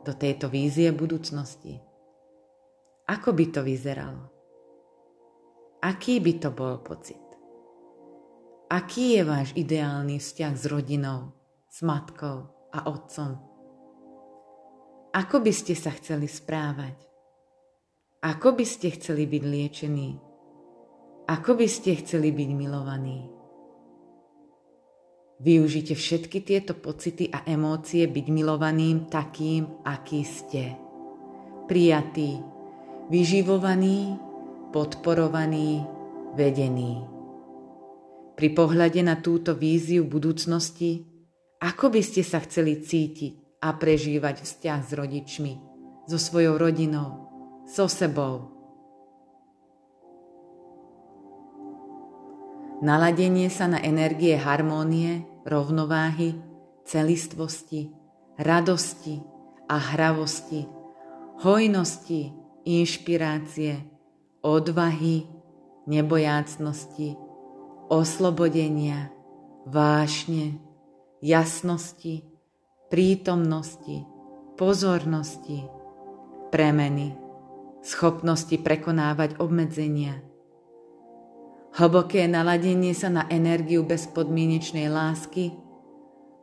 do 0.04 0.12
tejto 0.12 0.52
vízie 0.52 0.92
budúcnosti. 0.92 1.80
Ako 3.08 3.32
by 3.32 3.44
to 3.48 3.64
vyzeralo? 3.64 4.28
Aký 5.80 6.20
by 6.20 6.36
to 6.36 6.52
bol 6.52 6.76
pocit? 6.84 7.29
Aký 8.70 9.18
je 9.18 9.26
váš 9.26 9.50
ideálny 9.58 10.22
vzťah 10.22 10.54
s 10.54 10.64
rodinou, 10.70 11.34
s 11.66 11.82
matkou 11.82 12.46
a 12.70 12.86
otcom? 12.86 13.34
Ako 15.10 15.42
by 15.42 15.50
ste 15.50 15.74
sa 15.74 15.90
chceli 15.90 16.30
správať? 16.30 16.94
Ako 18.22 18.54
by 18.54 18.62
ste 18.62 18.94
chceli 18.94 19.26
byť 19.26 19.42
liečení? 19.42 20.14
Ako 21.26 21.58
by 21.58 21.66
ste 21.66 21.98
chceli 21.98 22.30
byť 22.30 22.50
milovaní? 22.54 23.26
Využite 25.42 25.98
všetky 25.98 26.38
tieto 26.46 26.78
pocity 26.78 27.26
a 27.26 27.42
emócie 27.50 28.06
byť 28.06 28.26
milovaným 28.30 29.10
takým, 29.10 29.82
aký 29.82 30.22
ste. 30.22 30.78
Prijatý, 31.66 32.38
vyživovaný, 33.10 34.14
podporovaný, 34.70 35.82
vedený. 36.38 37.19
Pri 38.40 38.56
pohľade 38.56 39.04
na 39.04 39.20
túto 39.20 39.52
víziu 39.52 40.08
budúcnosti, 40.08 41.04
ako 41.60 41.92
by 41.92 42.00
ste 42.00 42.24
sa 42.24 42.40
chceli 42.40 42.80
cítiť 42.80 43.60
a 43.60 43.76
prežívať 43.76 44.40
vzťah 44.40 44.80
s 44.80 44.90
rodičmi, 44.96 45.52
so 46.08 46.16
svojou 46.16 46.56
rodinou, 46.56 47.28
so 47.68 47.84
sebou. 47.84 48.48
Naladenie 52.80 53.52
sa 53.52 53.68
na 53.68 53.76
energie 53.84 54.32
harmónie 54.40 55.28
rovnováhy, 55.44 56.40
celistvosti, 56.88 57.92
radosti 58.40 59.20
a 59.68 59.76
hravosti, 59.76 60.64
hojnosti, 61.44 62.32
inšpirácie, 62.64 63.84
odvahy, 64.40 65.28
nebojácnosti, 65.84 67.28
oslobodenia, 67.90 69.10
vášne, 69.66 70.56
jasnosti, 71.20 72.24
prítomnosti, 72.88 74.06
pozornosti, 74.54 75.66
premeny, 76.54 77.18
schopnosti 77.82 78.54
prekonávať 78.54 79.42
obmedzenia– 79.42 80.22
hlboké 81.74 82.26
naladenie 82.26 82.94
sa 82.96 83.12
na 83.12 83.26
energiu 83.30 83.86
bezpodmienečnej 83.86 84.90
lásky, 84.90 85.54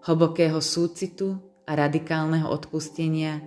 hlbokého 0.07 0.63
súcitu 0.63 1.43
a 1.67 1.75
radikálneho 1.75 2.47
odpustenia 2.47 3.43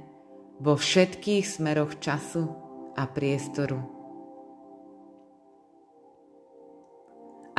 vo 0.60 0.76
všetkých 0.76 1.44
smeroch 1.48 1.96
času 1.96 2.52
a 2.92 3.08
priestoru. 3.08 3.99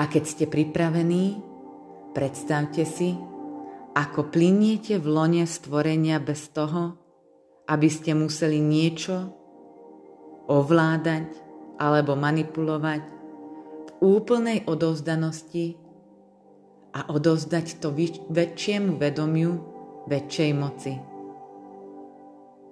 A 0.02 0.10
keď 0.10 0.24
ste 0.26 0.46
pripravení, 0.50 1.38
predstavte 2.18 2.90
si, 2.90 3.14
ako 3.94 4.34
pliniete 4.34 4.98
v 4.98 5.06
lone 5.06 5.46
stvorenia 5.46 6.18
bez 6.18 6.50
toho, 6.50 6.98
aby 7.70 7.86
ste 7.86 8.18
museli 8.18 8.58
niečo 8.58 9.30
ovládať 10.50 11.30
alebo 11.78 12.18
manipulovať 12.18 13.04
úplnej 14.02 14.66
odovzdanosti 14.66 15.78
a 16.98 17.06
odovzdať 17.14 17.78
to 17.78 17.94
väčšiemu 18.34 18.98
vedomiu, 18.98 19.54
väčšej 20.10 20.52
moci. 20.58 20.98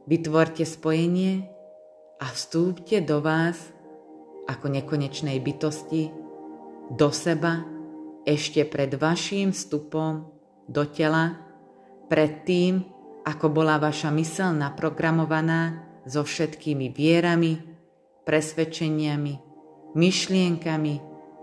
Vytvorte 0.09 0.65
spojenie 0.65 1.45
a 2.17 2.25
vstúpte 2.33 3.05
do 3.05 3.21
vás 3.21 3.69
ako 4.49 4.65
nekonečnej 4.73 5.37
bytosti, 5.37 6.18
do 6.89 7.13
seba, 7.13 7.63
ešte 8.25 8.65
pred 8.65 8.93
vaším 8.97 9.53
vstupom 9.53 10.25
do 10.65 10.83
tela, 10.89 11.37
pred 12.09 12.45
tým, 12.45 12.85
ako 13.25 13.45
bola 13.53 13.77
vaša 13.77 14.09
mysel 14.17 14.57
naprogramovaná 14.57 15.85
so 16.09 16.25
všetkými 16.25 16.89
vierami, 16.89 17.61
presvedčeniami, 18.25 19.33
myšlienkami, 19.93 20.93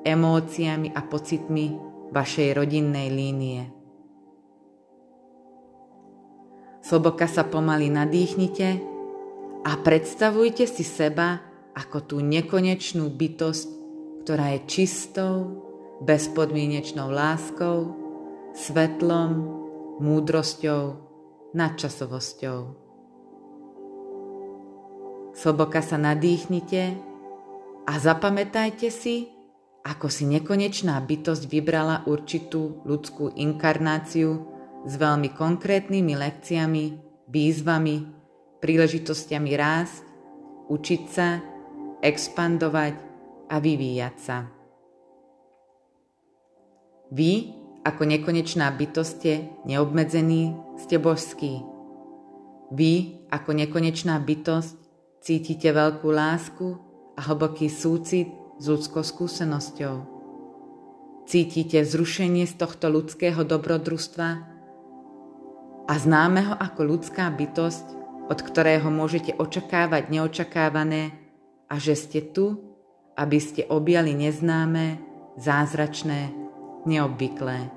emóciami 0.02 0.90
a 0.94 1.00
pocitmi 1.02 1.66
vašej 2.10 2.48
rodinnej 2.54 3.08
línie. 3.10 3.62
Sloboka 6.86 7.26
sa 7.26 7.42
pomaly 7.42 7.90
nadýchnite 7.90 8.78
a 9.66 9.72
predstavujte 9.82 10.70
si 10.70 10.86
seba 10.86 11.42
ako 11.74 11.98
tú 12.06 12.16
nekonečnú 12.22 13.10
bytosť, 13.10 13.75
ktorá 14.26 14.58
je 14.58 14.66
čistou, 14.66 15.62
bezpodmienečnou 16.02 17.14
láskou, 17.14 17.94
svetlom, 18.58 19.38
múdrosťou, 20.02 20.98
nadčasovosťou. 21.54 22.58
Sloboka 25.30 25.78
sa 25.78 25.94
nadýchnite 25.94 26.98
a 27.86 27.92
zapamätajte 28.02 28.90
si, 28.90 29.30
ako 29.86 30.10
si 30.10 30.26
nekonečná 30.26 30.98
bytosť 31.06 31.46
vybrala 31.46 32.02
určitú 32.10 32.82
ľudskú 32.82 33.30
inkarnáciu 33.30 34.42
s 34.82 34.92
veľmi 34.98 35.38
konkrétnymi 35.38 36.18
lekciami, 36.18 36.84
výzvami, 37.30 37.96
príležitostiami 38.58 39.50
rásť, 39.54 40.02
učiť 40.66 41.02
sa, 41.14 41.38
expandovať 42.02 43.05
a 43.46 43.56
vyvíjať 43.62 44.16
sa. 44.18 44.50
Vy, 47.14 47.54
ako 47.86 48.02
nekonečná 48.02 48.66
bytosť, 48.74 49.10
ste 49.14 49.32
neobmedzení, 49.62 50.58
ste 50.82 50.98
božskí. 50.98 51.62
Vy, 52.74 53.22
ako 53.30 53.54
nekonečná 53.54 54.18
bytosť, 54.18 54.74
cítite 55.22 55.70
veľkú 55.70 56.10
lásku 56.10 56.82
a 57.14 57.20
hlboký 57.30 57.70
súcit 57.70 58.26
s 58.58 58.64
ľudskou 58.66 59.06
skúsenosťou. 59.06 60.18
Cítite 61.30 61.82
vzrušenie 61.82 62.46
z 62.50 62.54
tohto 62.58 62.90
ľudského 62.90 63.46
dobrodružstva 63.46 64.28
a 65.86 65.94
známeho 65.94 66.58
ako 66.58 66.80
ľudská 66.98 67.30
bytosť, 67.30 67.86
od 68.26 68.38
ktorého 68.42 68.90
môžete 68.90 69.38
očakávať 69.38 70.10
neočakávané 70.10 71.14
a 71.70 71.78
že 71.78 71.94
ste 71.94 72.18
tu, 72.22 72.65
aby 73.16 73.38
ste 73.40 73.64
objali 73.72 74.12
neznáme, 74.12 75.00
zázračné, 75.40 76.32
neobvyklé. 76.84 77.72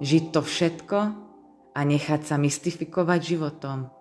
Žiť 0.00 0.24
to 0.32 0.40
všetko 0.40 0.98
a 1.76 1.80
nechať 1.84 2.20
sa 2.24 2.36
mystifikovať 2.40 3.20
životom. 3.20 3.92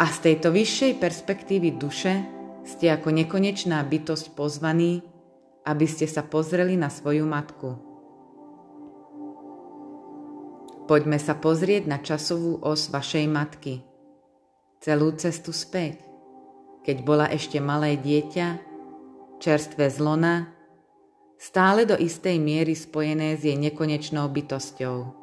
A 0.00 0.04
z 0.10 0.16
tejto 0.26 0.50
vyššej 0.50 0.98
perspektívy 0.98 1.78
duše 1.78 2.26
ste 2.66 2.90
ako 2.92 3.14
nekonečná 3.14 3.80
bytosť 3.86 4.34
pozvaní, 4.34 5.06
aby 5.64 5.86
ste 5.86 6.08
sa 6.08 6.24
pozreli 6.26 6.74
na 6.74 6.88
svoju 6.88 7.24
matku. 7.28 7.78
Poďme 10.90 11.22
sa 11.22 11.38
pozrieť 11.38 11.86
na 11.86 12.02
časovú 12.02 12.58
os 12.66 12.90
vašej 12.90 13.30
matky. 13.30 13.86
Celú 14.82 15.14
cestu 15.14 15.54
späť, 15.54 16.02
keď 16.82 16.96
bola 17.06 17.30
ešte 17.30 17.62
malé 17.62 17.94
dieťa, 17.94 18.69
čerstvé 19.40 19.88
zlona, 19.88 20.52
stále 21.40 21.88
do 21.88 21.96
istej 21.96 22.36
miery 22.36 22.76
spojené 22.76 23.40
s 23.40 23.48
jej 23.48 23.56
nekonečnou 23.56 24.28
bytosťou. 24.28 25.16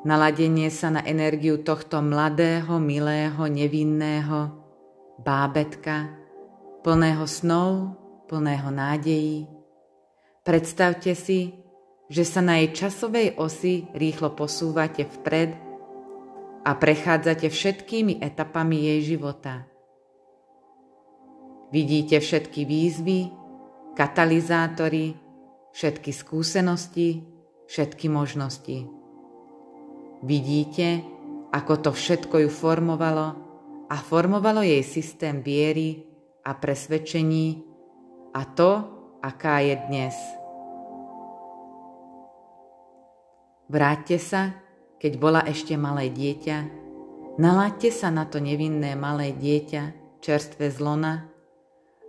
Naladenie 0.00 0.72
sa 0.72 0.88
na 0.88 1.04
energiu 1.04 1.60
tohto 1.60 2.00
mladého, 2.00 2.80
milého, 2.80 3.44
nevinného, 3.44 4.56
bábetka, 5.20 6.08
plného 6.80 7.28
snov, 7.28 8.00
plného 8.24 8.72
nádejí. 8.72 9.44
Predstavte 10.40 11.12
si, 11.12 11.52
že 12.08 12.24
sa 12.24 12.40
na 12.40 12.58
jej 12.64 12.72
časovej 12.72 13.36
osi 13.36 13.86
rýchlo 13.92 14.32
posúvate 14.32 15.04
vpred 15.04 15.52
a 16.64 16.70
prechádzate 16.74 17.52
všetkými 17.52 18.24
etapami 18.24 18.88
jej 18.88 19.14
života. 19.14 19.69
Vidíte 21.70 22.18
všetky 22.18 22.66
výzvy, 22.66 23.30
katalizátory, 23.94 25.14
všetky 25.70 26.10
skúsenosti, 26.10 27.22
všetky 27.70 28.10
možnosti. 28.10 28.90
Vidíte, 30.26 31.06
ako 31.54 31.74
to 31.78 31.90
všetko 31.94 32.42
ju 32.42 32.50
formovalo 32.50 33.26
a 33.86 33.96
formovalo 34.02 34.66
jej 34.66 34.82
systém 34.82 35.46
viery 35.46 36.02
a 36.42 36.58
presvedčení 36.58 37.62
a 38.34 38.42
to, 38.50 38.70
aká 39.22 39.62
je 39.62 39.74
dnes. 39.86 40.16
Vráťte 43.70 44.18
sa, 44.18 44.58
keď 44.98 45.12
bola 45.22 45.46
ešte 45.46 45.78
malé 45.78 46.10
dieťa, 46.10 46.58
nalaďte 47.38 47.90
sa 47.94 48.10
na 48.10 48.26
to 48.26 48.42
nevinné 48.42 48.98
malé 48.98 49.30
dieťa, 49.30 50.18
čerstvé 50.18 50.74
zlona 50.74 51.29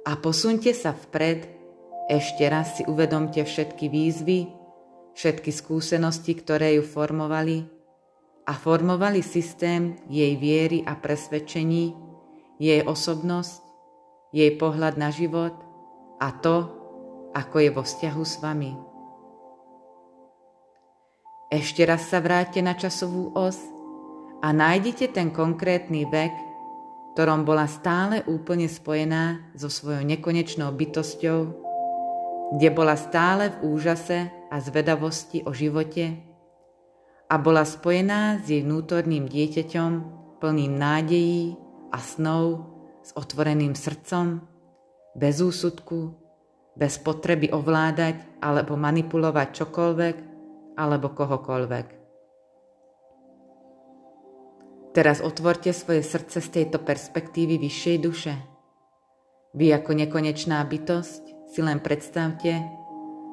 a 0.01 0.17
posunte 0.17 0.73
sa 0.73 0.97
vpred, 0.97 1.45
ešte 2.09 2.43
raz 2.49 2.81
si 2.81 2.83
uvedomte 2.89 3.39
všetky 3.45 3.87
výzvy, 3.87 4.49
všetky 5.13 5.53
skúsenosti, 5.53 6.33
ktoré 6.35 6.75
ju 6.79 6.83
formovali 6.83 7.69
a 8.49 8.53
formovali 8.57 9.21
systém 9.21 10.01
jej 10.09 10.35
viery 10.35 10.81
a 10.83 10.97
presvedčení, 10.97 11.93
jej 12.57 12.81
osobnosť, 12.81 13.61
jej 14.33 14.51
pohľad 14.57 14.97
na 14.97 15.13
život 15.13 15.53
a 16.17 16.33
to, 16.33 16.67
ako 17.31 17.55
je 17.61 17.69
vo 17.71 17.83
vzťahu 17.85 18.23
s 18.25 18.35
vami. 18.41 18.71
Ešte 21.51 21.83
raz 21.83 22.07
sa 22.07 22.23
vráťte 22.23 22.63
na 22.63 22.75
časovú 22.75 23.35
os 23.35 23.59
a 24.39 24.55
nájdite 24.55 25.11
ten 25.11 25.29
konkrétny 25.29 26.07
vek, 26.07 26.50
ktorom 27.13 27.43
bola 27.43 27.67
stále 27.67 28.24
úplne 28.26 28.71
spojená 28.71 29.52
so 29.56 29.67
svojou 29.67 30.08
nekonečnou 30.08 30.71
bytosťou, 30.71 31.39
kde 32.56 32.69
bola 32.71 32.95
stále 33.00 33.52
v 33.52 33.58
úžase 33.67 34.32
a 34.52 34.56
zvedavosti 34.60 35.43
o 35.47 35.52
živote 35.56 36.19
a 37.32 37.36
bola 37.39 37.63
spojená 37.63 38.43
s 38.43 38.52
jej 38.52 38.60
vnútorným 38.60 39.24
dieťaťom 39.32 39.91
plným 40.43 40.74
nádejí 40.76 41.56
a 41.95 42.00
snov 42.04 42.67
s 43.08 43.15
otvoreným 43.15 43.71
srdcom, 43.71 44.43
bez 45.15 45.39
úsudku, 45.39 46.15
bez 46.76 47.00
potreby 47.00 47.52
ovládať 47.56 48.39
alebo 48.43 48.76
manipulovať 48.76 49.47
čokoľvek, 49.63 50.15
alebo 50.76 51.12
kohokoľvek. 51.12 52.00
Teraz 54.91 55.23
otvorte 55.23 55.71
svoje 55.71 56.04
srdce 56.04 56.43
z 56.43 56.49
tejto 56.51 56.84
perspektívy 56.84 57.56
vyššej 57.56 57.97
duše. 58.04 58.34
Vy 59.56 59.71
ako 59.71 59.95
nekonečná 59.95 60.60
bytosť 60.67 61.47
si 61.47 61.60
len 61.63 61.80
predstavte, 61.80 62.60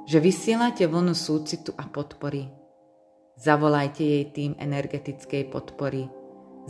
že 0.07 0.19
vysielate 0.23 0.87
vlnu 0.87 1.19
súcitu 1.19 1.75
a 1.75 1.91
podpory. 1.91 2.47
Zavolajte 3.39 4.03
jej 4.03 4.25
tým 4.31 4.53
energetickej 4.59 5.51
podpory. 5.51 6.07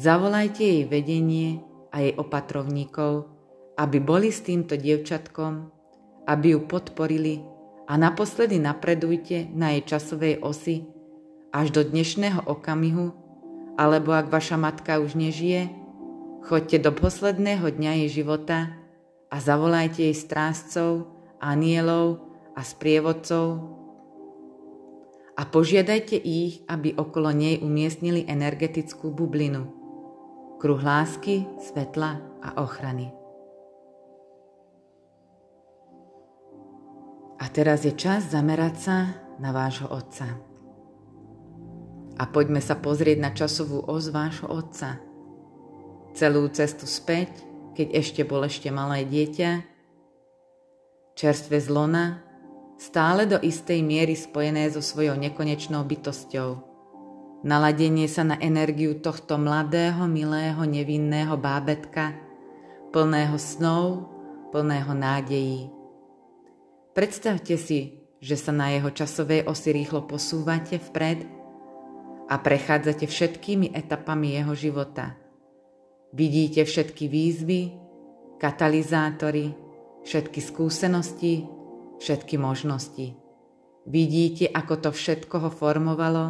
Zavolajte 0.01 0.65
jej 0.65 0.85
vedenie 0.89 1.61
a 1.93 2.05
jej 2.05 2.17
opatrovníkov, 2.17 3.29
aby 3.77 4.01
boli 4.01 4.33
s 4.33 4.41
týmto 4.41 4.77
dievčatkom, 4.77 5.69
aby 6.29 6.57
ju 6.57 6.61
podporili 6.65 7.45
a 7.89 7.97
naposledy 7.97 8.57
napredujte 8.57 9.49
na 9.53 9.77
jej 9.77 9.97
časovej 9.97 10.41
osi 10.45 10.85
až 11.53 11.73
do 11.73 11.85
dnešného 11.85 12.45
okamihu, 12.45 13.28
alebo 13.79 14.11
ak 14.11 14.27
vaša 14.27 14.59
matka 14.59 14.99
už 14.99 15.15
nežije, 15.15 15.71
choďte 16.43 16.83
do 16.83 16.91
posledného 16.91 17.71
dňa 17.71 17.93
jej 18.05 18.11
života 18.21 18.75
a 19.31 19.39
zavolajte 19.39 20.03
jej 20.11 20.17
strážcov, 20.19 21.07
anielov 21.39 22.27
a 22.59 22.67
sprievodcov 22.67 23.79
a 25.39 25.47
požiadajte 25.47 26.19
ich, 26.19 26.67
aby 26.67 26.99
okolo 26.99 27.31
nej 27.31 27.63
umiestnili 27.63 28.27
energetickú 28.27 29.15
bublinu, 29.15 29.71
kruh 30.59 30.83
lásky, 30.83 31.47
svetla 31.63 32.19
a 32.43 32.59
ochrany. 32.59 33.15
A 37.39 37.47
teraz 37.55 37.87
je 37.87 37.95
čas 37.95 38.35
zamerať 38.35 38.75
sa 38.83 38.97
na 39.39 39.55
vášho 39.55 39.87
Otca. 39.87 40.58
A 42.19 42.27
poďme 42.27 42.59
sa 42.59 42.75
pozrieť 42.75 43.19
na 43.23 43.31
časovú 43.31 43.87
os 43.87 44.11
vášho 44.11 44.51
Otca. 44.51 44.99
Celú 46.19 46.51
cestu 46.51 46.83
späť, 46.91 47.31
keď 47.79 47.95
ešte 47.95 48.23
bol 48.27 48.43
ešte 48.43 48.75
malé 48.75 49.07
dieťa, 49.07 49.63
čerstvé 51.15 51.63
zlona, 51.63 52.27
stále 52.75 53.31
do 53.31 53.39
istej 53.39 53.87
miery 53.87 54.19
spojené 54.19 54.67
so 54.75 54.83
svojou 54.83 55.15
nekonečnou 55.15 55.87
bytosťou. 55.87 56.67
Naladenie 57.47 58.11
sa 58.11 58.27
na 58.27 58.35
energiu 58.43 58.99
tohto 58.99 59.39
mladého, 59.39 60.11
milého, 60.11 60.59
nevinného 60.67 61.39
bábetka, 61.39 62.19
plného 62.91 63.39
snov, 63.39 64.11
plného 64.51 64.91
nádejí. 64.91 65.71
Predstavte 66.99 67.55
si, 67.55 68.03
že 68.19 68.35
sa 68.35 68.51
na 68.51 68.75
jeho 68.75 68.91
časovej 68.91 69.47
osi 69.47 69.71
rýchlo 69.71 70.03
posúvate 70.11 70.83
vpred 70.83 71.38
a 72.29 72.35
prechádzate 72.37 73.09
všetkými 73.09 73.73
etapami 73.73 74.37
jeho 74.37 74.53
života. 74.53 75.17
Vidíte 76.13 76.65
všetky 76.65 77.09
výzvy, 77.09 77.61
katalizátory, 78.37 79.53
všetky 80.05 80.41
skúsenosti, 80.41 81.49
všetky 81.99 82.37
možnosti. 82.37 83.17
Vidíte, 83.89 84.53
ako 84.53 84.89
to 84.89 84.91
všetko 84.93 85.49
ho 85.49 85.51
formovalo 85.53 86.27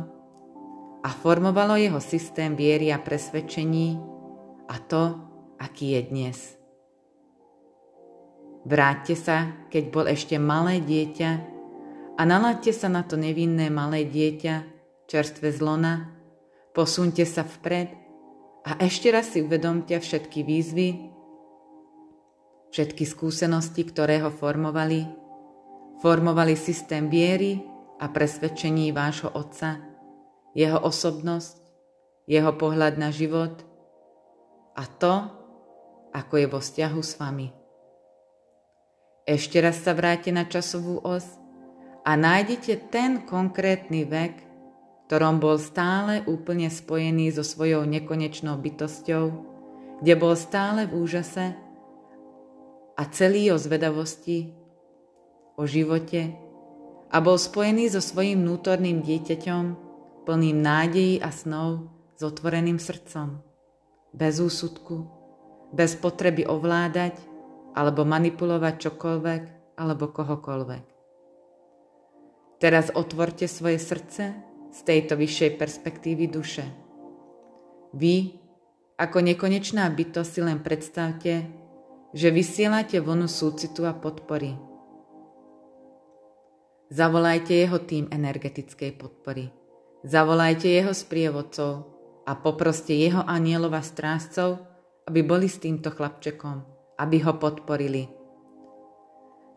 a 1.03 1.09
formovalo 1.11 1.75
jeho 1.75 1.99
systém 1.99 2.55
viery 2.55 2.95
a 2.95 3.03
presvedčení 3.03 3.99
a 4.71 4.77
to, 4.79 5.03
aký 5.59 5.99
je 5.99 6.03
dnes. 6.07 6.39
Vráťte 8.67 9.15
sa, 9.15 9.67
keď 9.71 9.85
bol 9.91 10.07
ešte 10.11 10.39
malé 10.39 10.83
dieťa 10.83 11.31
a 12.19 12.23
naladte 12.27 12.75
sa 12.75 12.91
na 12.91 13.07
to 13.07 13.15
nevinné 13.15 13.71
malé 13.71 14.07
dieťa, 14.07 14.78
čerstvé 15.09 15.51
zlona, 15.57 16.13
posunte 16.77 17.25
sa 17.25 17.43
vpred 17.43 17.89
a 18.69 18.77
ešte 18.85 19.09
raz 19.09 19.33
si 19.33 19.41
uvedomte 19.41 19.97
všetky 19.97 20.45
výzvy, 20.45 20.89
všetky 22.69 23.09
skúsenosti, 23.09 23.89
ktoré 23.89 24.21
ho 24.21 24.29
formovali, 24.29 25.09
formovali 26.05 26.55
systém 26.55 27.09
viery 27.09 27.65
a 27.97 28.13
presvedčení 28.13 28.93
vášho 28.93 29.33
Otca, 29.33 29.81
jeho 30.53 30.77
osobnosť, 30.77 31.57
jeho 32.29 32.53
pohľad 32.61 33.01
na 33.01 33.09
život 33.09 33.65
a 34.77 34.85
to, 34.85 35.15
ako 36.13 36.35
je 36.37 36.47
vo 36.47 36.61
vzťahu 36.61 37.01
s 37.01 37.17
vami. 37.17 37.49
Ešte 39.25 39.61
raz 39.65 39.81
sa 39.81 39.97
vráte 39.97 40.29
na 40.29 40.45
časovú 40.45 41.01
os 41.01 41.25
a 42.05 42.17
nájdete 42.17 42.93
ten 42.93 43.25
konkrétny 43.25 44.05
vek, 44.09 44.48
ktorom 45.09 45.41
bol 45.41 45.57
stále 45.57 46.21
úplne 46.29 46.69
spojený 46.69 47.33
so 47.33 47.41
svojou 47.41 47.89
nekonečnou 47.89 48.61
bytosťou, 48.61 49.25
kde 50.05 50.15
bol 50.21 50.37
stále 50.37 50.85
v 50.85 51.01
úžase 51.01 51.57
a 52.93 53.03
celý 53.09 53.49
o 53.49 53.57
zvedavosti, 53.57 54.53
o 55.57 55.65
živote 55.65 56.37
a 57.09 57.25
bol 57.25 57.41
spojený 57.41 57.89
so 57.89 58.05
svojím 58.05 58.45
vnútorným 58.45 59.01
dieťaťom, 59.01 59.65
plným 60.29 60.59
nádejí 60.61 61.25
a 61.25 61.33
snov 61.33 61.89
s 62.13 62.21
otvoreným 62.21 62.77
srdcom, 62.77 63.41
bez 64.13 64.45
úsudku, 64.45 65.09
bez 65.73 65.97
potreby 65.97 66.45
ovládať 66.45 67.17
alebo 67.73 68.05
manipulovať 68.05 68.93
čokoľvek 68.93 69.43
alebo 69.81 70.13
kohokoľvek. 70.13 70.85
Teraz 72.61 72.93
otvorte 72.93 73.49
svoje 73.49 73.81
srdce 73.81 74.48
z 74.73 74.81
tejto 74.85 75.17
vyššej 75.17 75.51
perspektívy 75.57 76.29
duše. 76.29 76.65
Vy, 77.97 78.37
ako 79.01 79.19
nekonečná 79.25 79.89
bytosť, 79.89 80.31
si 80.31 80.41
len 80.45 80.61
predstavte, 80.61 81.49
že 82.13 82.29
vysielate 82.33 83.01
vonu 83.01 83.29
súcitu 83.29 83.85
a 83.89 83.97
podpory. 83.97 84.57
Zavolajte 86.89 87.53
jeho 87.53 87.79
tým 87.85 88.09
energetickej 88.09 88.97
podpory. 88.97 89.53
Zavolajte 90.05 90.69
jeho 90.69 90.97
sprievodcov 90.97 91.73
a 92.25 92.33
poproste 92.37 92.97
jeho 92.97 93.25
anielov 93.25 93.77
a 93.77 93.83
strážcov, 93.85 94.65
aby 95.05 95.21
boli 95.21 95.49
s 95.49 95.61
týmto 95.61 95.93
chlapčekom 95.93 96.79
aby 96.99 97.23
ho 97.23 97.33
podporili. 97.39 98.11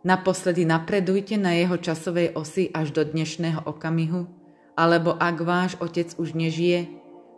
Naposledy 0.02 0.66
napredujte 0.66 1.38
na 1.38 1.58
jeho 1.58 1.78
časovej 1.78 2.34
osi 2.38 2.70
až 2.74 2.94
do 2.94 3.06
dnešného 3.06 3.66
okamihu, 3.66 4.30
alebo 4.76 5.16
ak 5.16 5.38
váš 5.44 5.72
otec 5.80 6.12
už 6.16 6.34
nežije, 6.34 6.88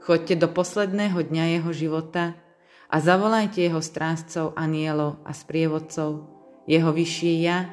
choďte 0.03 0.43
do 0.43 0.47
posledného 0.51 1.19
dňa 1.23 1.45
jeho 1.59 1.71
života 1.71 2.23
a 2.91 2.99
zavolajte 2.99 3.63
jeho 3.63 3.81
strážcov, 3.81 4.53
anielov 4.53 5.21
a 5.25 5.31
sprievodcov, 5.33 6.29
jeho 6.69 6.91
vyššie 6.93 7.33
ja 7.43 7.71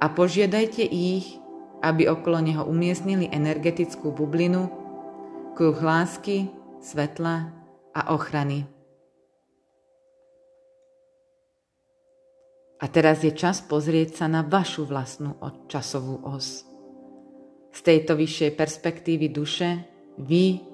a 0.00 0.06
požiadajte 0.10 0.82
ich, 0.84 1.38
aby 1.84 2.08
okolo 2.08 2.40
neho 2.40 2.64
umiestnili 2.64 3.28
energetickú 3.28 4.10
bublinu, 4.10 4.72
kruh 5.54 5.76
lásky, 5.76 6.48
svetla 6.80 7.52
a 7.92 8.00
ochrany. 8.12 8.68
A 12.76 12.92
teraz 12.92 13.24
je 13.24 13.32
čas 13.32 13.64
pozrieť 13.64 14.20
sa 14.20 14.26
na 14.28 14.44
vašu 14.44 14.84
vlastnú 14.84 15.40
časovú 15.64 16.20
os. 16.28 16.65
Z 17.76 17.84
tejto 17.84 18.16
vyššej 18.16 18.56
perspektívy 18.56 19.28
duše 19.28 19.84
vy, 20.16 20.64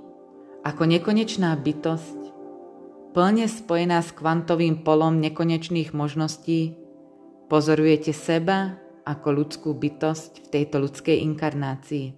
ako 0.62 0.86
nekonečná 0.86 1.50
bytosť, 1.58 2.18
plne 3.10 3.50
spojená 3.50 3.98
s 3.98 4.14
kvantovým 4.14 4.86
polom 4.86 5.18
nekonečných 5.18 5.90
možností, 5.90 6.78
pozorujete 7.50 8.14
seba 8.14 8.78
ako 9.02 9.28
ľudskú 9.34 9.74
bytosť 9.74 10.46
v 10.46 10.50
tejto 10.54 10.78
ľudskej 10.78 11.26
inkarnácii. 11.26 12.14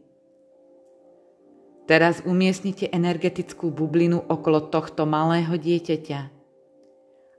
Teraz 1.88 2.20
umiestnite 2.28 2.92
energetickú 2.92 3.72
bublinu 3.72 4.20
okolo 4.20 4.68
tohto 4.68 5.08
malého 5.08 5.56
dieťaťa 5.56 6.20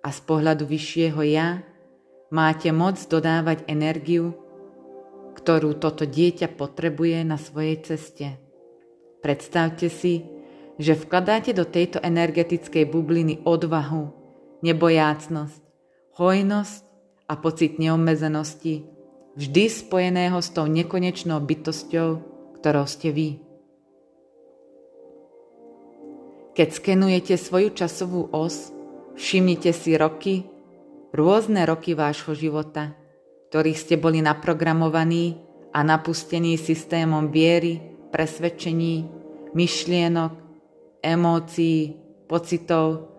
a 0.02 0.10
z 0.10 0.20
pohľadu 0.26 0.66
vyššieho 0.66 1.22
ja 1.30 1.62
máte 2.34 2.74
moc 2.74 2.98
dodávať 3.06 3.70
energiu, 3.70 4.34
ktorú 5.46 5.78
toto 5.78 6.10
dieťa 6.10 6.58
potrebuje 6.58 7.22
na 7.22 7.38
svojej 7.38 7.78
ceste. 7.86 8.42
Predstavte 9.22 9.94
si, 9.94 10.26
že 10.82 10.98
vkladáte 10.98 11.54
do 11.54 11.70
tejto 11.70 12.02
energetickej 12.02 12.90
bubliny 12.90 13.46
odvahu, 13.46 14.10
nebojácnosť, 14.66 15.62
hojnosť 16.18 16.84
a 17.30 17.34
pocit 17.38 17.78
neomezenosti, 17.78 18.90
vždy 19.38 19.64
spojeného 19.70 20.42
s 20.42 20.50
tou 20.50 20.66
nekonečnou 20.66 21.38
bytosťou, 21.38 22.10
ktorou 22.58 22.90
ste 22.90 23.14
vy. 23.14 23.30
Keď 26.58 26.70
skenujete 26.74 27.38
svoju 27.38 27.70
časovú 27.70 28.34
os, 28.34 28.74
všimnite 29.14 29.70
si 29.78 29.94
roky, 29.94 30.50
rôzne 31.14 31.70
roky 31.70 31.94
vášho 31.94 32.34
života, 32.34 32.98
ktorých 33.56 33.80
ste 33.80 33.96
boli 33.96 34.20
naprogramovaní 34.20 35.40
a 35.72 35.80
napustení 35.80 36.60
systémom 36.60 37.32
viery, 37.32 37.80
presvedčení, 38.12 39.08
myšlienok, 39.56 40.36
emócií, 41.00 41.96
pocitov, 42.28 43.16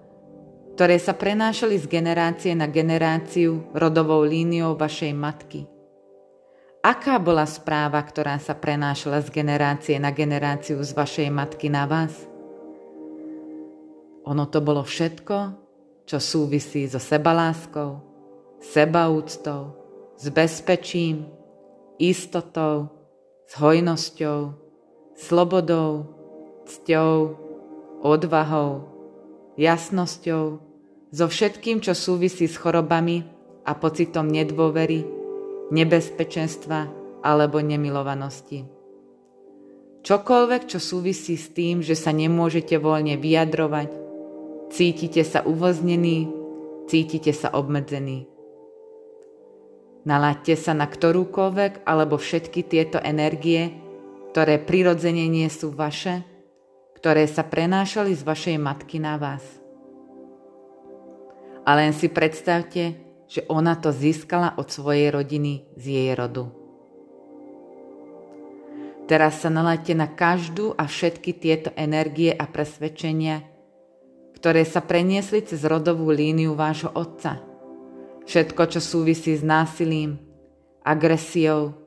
ktoré 0.76 1.00
sa 1.00 1.16
prenášali 1.16 1.80
z 1.80 1.88
generácie 1.88 2.52
na 2.52 2.68
generáciu 2.68 3.64
rodovou 3.72 4.28
líniou 4.28 4.76
vašej 4.76 5.16
matky. 5.16 5.64
Aká 6.84 7.16
bola 7.16 7.48
správa, 7.48 8.04
ktorá 8.04 8.36
sa 8.36 8.52
prenášala 8.52 9.24
z 9.24 9.32
generácie 9.32 9.96
na 9.96 10.12
generáciu 10.12 10.76
z 10.84 10.92
vašej 10.92 11.32
matky 11.32 11.72
na 11.72 11.88
vás? 11.88 12.12
Ono 14.28 14.44
to 14.52 14.60
bolo 14.60 14.84
všetko, 14.84 15.56
čo 16.04 16.20
súvisí 16.20 16.84
so 16.84 17.00
sebaláskou, 17.00 18.04
sebaúctou, 18.60 19.85
s 20.16 20.24
bezpečím, 20.28 21.28
istotou, 22.00 22.90
s 23.46 23.52
hojnosťou, 23.56 24.52
slobodou, 25.16 26.10
cťou, 26.66 27.14
odvahou, 28.02 28.88
jasnosťou, 29.56 30.44
so 31.12 31.26
všetkým, 31.30 31.80
čo 31.80 31.94
súvisí 31.96 32.50
s 32.50 32.58
chorobami 32.58 33.24
a 33.64 33.72
pocitom 33.78 34.28
nedôvery, 34.28 35.06
nebezpečenstva 35.70 36.90
alebo 37.24 37.62
nemilovanosti. 37.62 38.68
Čokoľvek, 40.06 40.62
čo 40.70 40.78
súvisí 40.78 41.34
s 41.34 41.50
tým, 41.50 41.82
že 41.82 41.98
sa 41.98 42.14
nemôžete 42.14 42.78
voľne 42.78 43.18
vyjadrovať, 43.18 44.06
Cítite 44.66 45.22
sa 45.22 45.46
uvoznení, 45.46 46.26
cítite 46.90 47.30
sa 47.30 47.54
obmedzení. 47.54 48.26
Nalaďte 50.06 50.54
sa 50.54 50.70
na 50.70 50.86
ktorúkoľvek 50.86 51.82
alebo 51.82 52.14
všetky 52.14 52.62
tieto 52.62 53.02
energie, 53.02 53.74
ktoré 54.30 54.62
prirodzene 54.62 55.26
nie 55.26 55.50
sú 55.50 55.74
vaše, 55.74 56.22
ktoré 56.94 57.26
sa 57.26 57.42
prenášali 57.42 58.14
z 58.14 58.22
vašej 58.22 58.56
matky 58.62 59.02
na 59.02 59.18
vás. 59.18 59.42
A 61.66 61.74
len 61.74 61.90
si 61.90 62.06
predstavte, 62.06 62.94
že 63.26 63.42
ona 63.50 63.74
to 63.74 63.90
získala 63.90 64.54
od 64.54 64.70
svojej 64.70 65.10
rodiny 65.10 65.66
z 65.74 65.84
jej 65.90 66.10
rodu. 66.14 66.54
Teraz 69.10 69.42
sa 69.42 69.50
nalaďte 69.50 69.94
na 69.98 70.06
každú 70.06 70.70
a 70.78 70.86
všetky 70.86 71.34
tieto 71.34 71.74
energie 71.74 72.30
a 72.30 72.46
presvedčenia, 72.46 73.42
ktoré 74.38 74.62
sa 74.62 74.78
preniesli 74.82 75.42
cez 75.42 75.66
rodovú 75.66 76.14
líniu 76.14 76.54
vášho 76.54 76.94
otca. 76.94 77.55
Všetko, 78.26 78.62
čo 78.74 78.80
súvisí 78.82 79.38
s 79.38 79.46
násilím, 79.46 80.18
agresiou, 80.82 81.78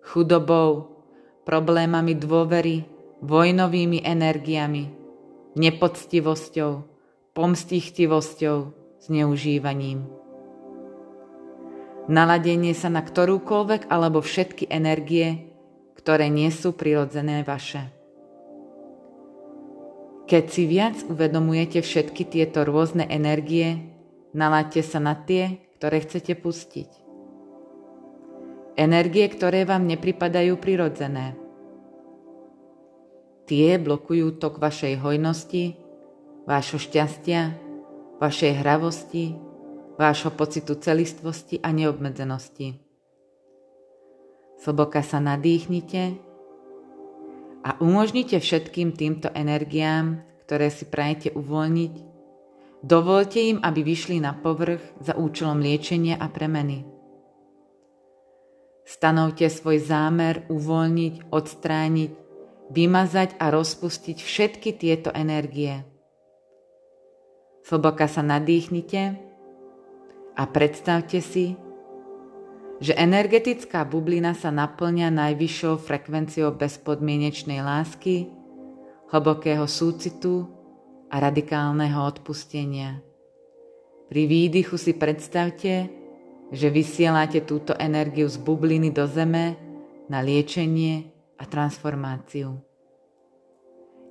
chudobou, 0.00 1.04
problémami 1.44 2.16
dôvery, 2.16 2.88
vojnovými 3.20 4.00
energiami, 4.00 4.88
nepoctivosťou, 5.52 6.72
pomstichtivosťou, 7.36 8.58
zneužívaním. 9.04 10.08
Naladenie 12.08 12.74
sa 12.74 12.90
na 12.90 13.04
ktorúkoľvek 13.04 13.86
alebo 13.86 14.24
všetky 14.24 14.72
energie, 14.72 15.52
ktoré 15.94 16.26
nie 16.32 16.50
sú 16.50 16.74
prirodzené 16.74 17.46
vaše. 17.46 17.94
Keď 20.26 20.44
si 20.48 20.64
viac 20.66 20.96
uvedomujete 21.06 21.84
všetky 21.84 22.26
tieto 22.26 22.64
rôzne 22.66 23.06
energie, 23.06 23.92
naláďte 24.34 24.82
sa 24.82 24.98
na 24.98 25.14
tie, 25.14 25.62
ktoré 25.82 25.98
chcete 25.98 26.38
pustiť. 26.38 26.86
Energie, 28.78 29.26
ktoré 29.26 29.66
vám 29.66 29.82
nepripadajú 29.90 30.54
prirodzené. 30.62 31.34
Tie 33.50 33.82
blokujú 33.82 34.38
tok 34.38 34.62
vašej 34.62 35.02
hojnosti, 35.02 35.74
vášho 36.46 36.78
šťastia, 36.78 37.58
vašej 38.22 38.62
hravosti, 38.62 39.34
vášho 39.98 40.30
pocitu 40.30 40.78
celistvosti 40.78 41.58
a 41.58 41.74
neobmedzenosti. 41.74 42.78
Sloboka 44.62 45.02
sa 45.02 45.18
nadýchnite 45.18 46.14
a 47.66 47.74
umožnite 47.82 48.38
všetkým 48.38 48.94
týmto 48.94 49.34
energiám, 49.34 50.22
ktoré 50.46 50.70
si 50.70 50.86
prajete 50.86 51.34
uvoľniť, 51.34 52.11
dovolte 52.82 53.38
im, 53.38 53.58
aby 53.62 53.80
vyšli 53.86 54.18
na 54.18 54.34
povrch 54.34 54.82
za 54.98 55.14
účelom 55.14 55.62
liečenia 55.62 56.18
a 56.18 56.26
premeny. 56.28 56.84
Stanovte 58.82 59.46
svoj 59.46 59.78
zámer 59.78 60.42
uvoľniť, 60.50 61.30
odstrániť, 61.30 62.10
vymazať 62.74 63.38
a 63.38 63.54
rozpustiť 63.54 64.18
všetky 64.18 64.74
tieto 64.74 65.14
energie. 65.14 65.86
Slboka 67.62 68.10
sa 68.10 68.26
nadýchnite 68.26 69.02
a 70.34 70.42
predstavte 70.50 71.22
si, 71.22 71.54
že 72.82 72.98
energetická 72.98 73.86
bublina 73.86 74.34
sa 74.34 74.50
naplňa 74.50 75.14
najvyššou 75.14 75.78
frekvenciou 75.78 76.50
bezpodmienečnej 76.58 77.62
lásky, 77.62 78.26
hlbokého 79.14 79.70
súcitu 79.70 80.61
a 81.12 81.16
radikálneho 81.20 82.00
odpustenia. 82.00 83.04
Pri 84.08 84.24
výdychu 84.24 84.80
si 84.80 84.96
predstavte, 84.96 85.92
že 86.52 86.68
vysielate 86.72 87.44
túto 87.44 87.76
energiu 87.76 88.28
z 88.28 88.40
bubliny 88.40 88.92
do 88.92 89.04
zeme 89.04 89.56
na 90.08 90.24
liečenie 90.24 91.12
a 91.36 91.44
transformáciu. 91.44 92.56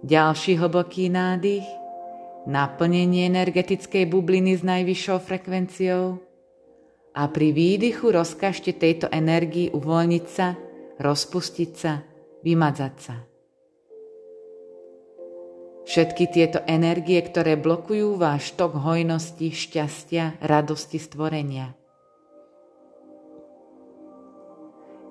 Ďalší 0.02 0.58
hlboký 0.58 1.14
nádych, 1.14 1.66
naplnenie 2.50 3.30
energetickej 3.30 4.10
bubliny 4.10 4.58
s 4.58 4.66
najvyššou 4.66 5.18
frekvenciou 5.22 6.18
a 7.14 7.22
pri 7.30 7.54
výdychu 7.54 8.10
rozkažte 8.10 8.74
tejto 8.74 9.06
energii 9.14 9.70
uvoľniť 9.70 10.26
sa, 10.26 10.58
rozpustiť 10.98 11.72
sa, 11.78 12.02
vymadzať 12.42 12.96
sa. 12.98 13.16
Všetky 15.92 16.32
tieto 16.32 16.64
energie, 16.72 17.20
ktoré 17.20 17.60
blokujú 17.60 18.16
váš 18.16 18.56
tok 18.56 18.80
hojnosti, 18.80 19.52
šťastia, 19.52 20.40
radosti 20.40 20.96
stvorenia. 20.96 21.76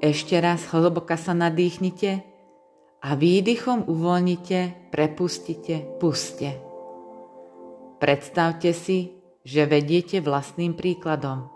Ešte 0.00 0.40
raz 0.40 0.64
hlboka 0.72 1.20
sa 1.20 1.36
nadýchnite 1.36 2.24
a 3.04 3.12
výdychom 3.12 3.92
uvoľnite, 3.92 4.88
prepustite, 4.88 5.84
puste. 6.00 6.56
Predstavte 8.00 8.72
si, 8.72 9.20
že 9.44 9.68
vediete 9.68 10.24
vlastným 10.24 10.72
príkladom. 10.80 11.52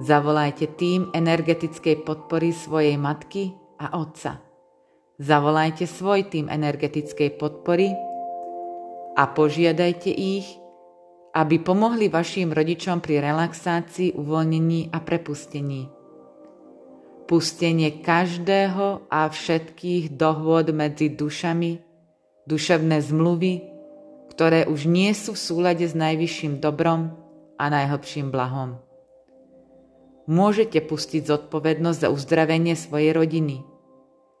Zavolajte 0.00 0.64
tým 0.80 1.12
energetickej 1.12 2.08
podpory 2.08 2.56
svojej 2.56 2.96
matky 2.96 3.52
a 3.76 4.00
otca. 4.00 4.47
Zavolajte 5.18 5.90
svoj 5.90 6.30
tým 6.30 6.46
energetickej 6.46 7.42
podpory 7.42 7.90
a 9.18 9.26
požiadajte 9.26 10.14
ich, 10.14 10.46
aby 11.34 11.58
pomohli 11.58 12.06
vašim 12.06 12.54
rodičom 12.54 13.02
pri 13.02 13.18
relaxácii, 13.26 14.14
uvoľnení 14.14 14.94
a 14.94 14.98
prepustení. 15.02 15.90
pustenie 17.28 18.00
každého 18.00 19.04
a 19.12 19.28
všetkých 19.28 20.16
dohôd 20.16 20.72
medzi 20.72 21.12
dušami, 21.12 21.76
duševné 22.48 23.04
zmluvy, 23.04 23.68
ktoré 24.32 24.64
už 24.64 24.88
nie 24.88 25.12
sú 25.12 25.36
v 25.36 25.44
súlade 25.44 25.84
s 25.84 25.92
najvyšším 25.92 26.64
dobrom 26.64 27.12
a 27.60 27.64
najhlbším 27.68 28.32
blahom. 28.32 28.80
Môžete 30.24 30.80
pustiť 30.80 31.28
zodpovednosť 31.28 31.98
za 32.00 32.08
uzdravenie 32.08 32.72
svojej 32.72 33.12
rodiny. 33.12 33.60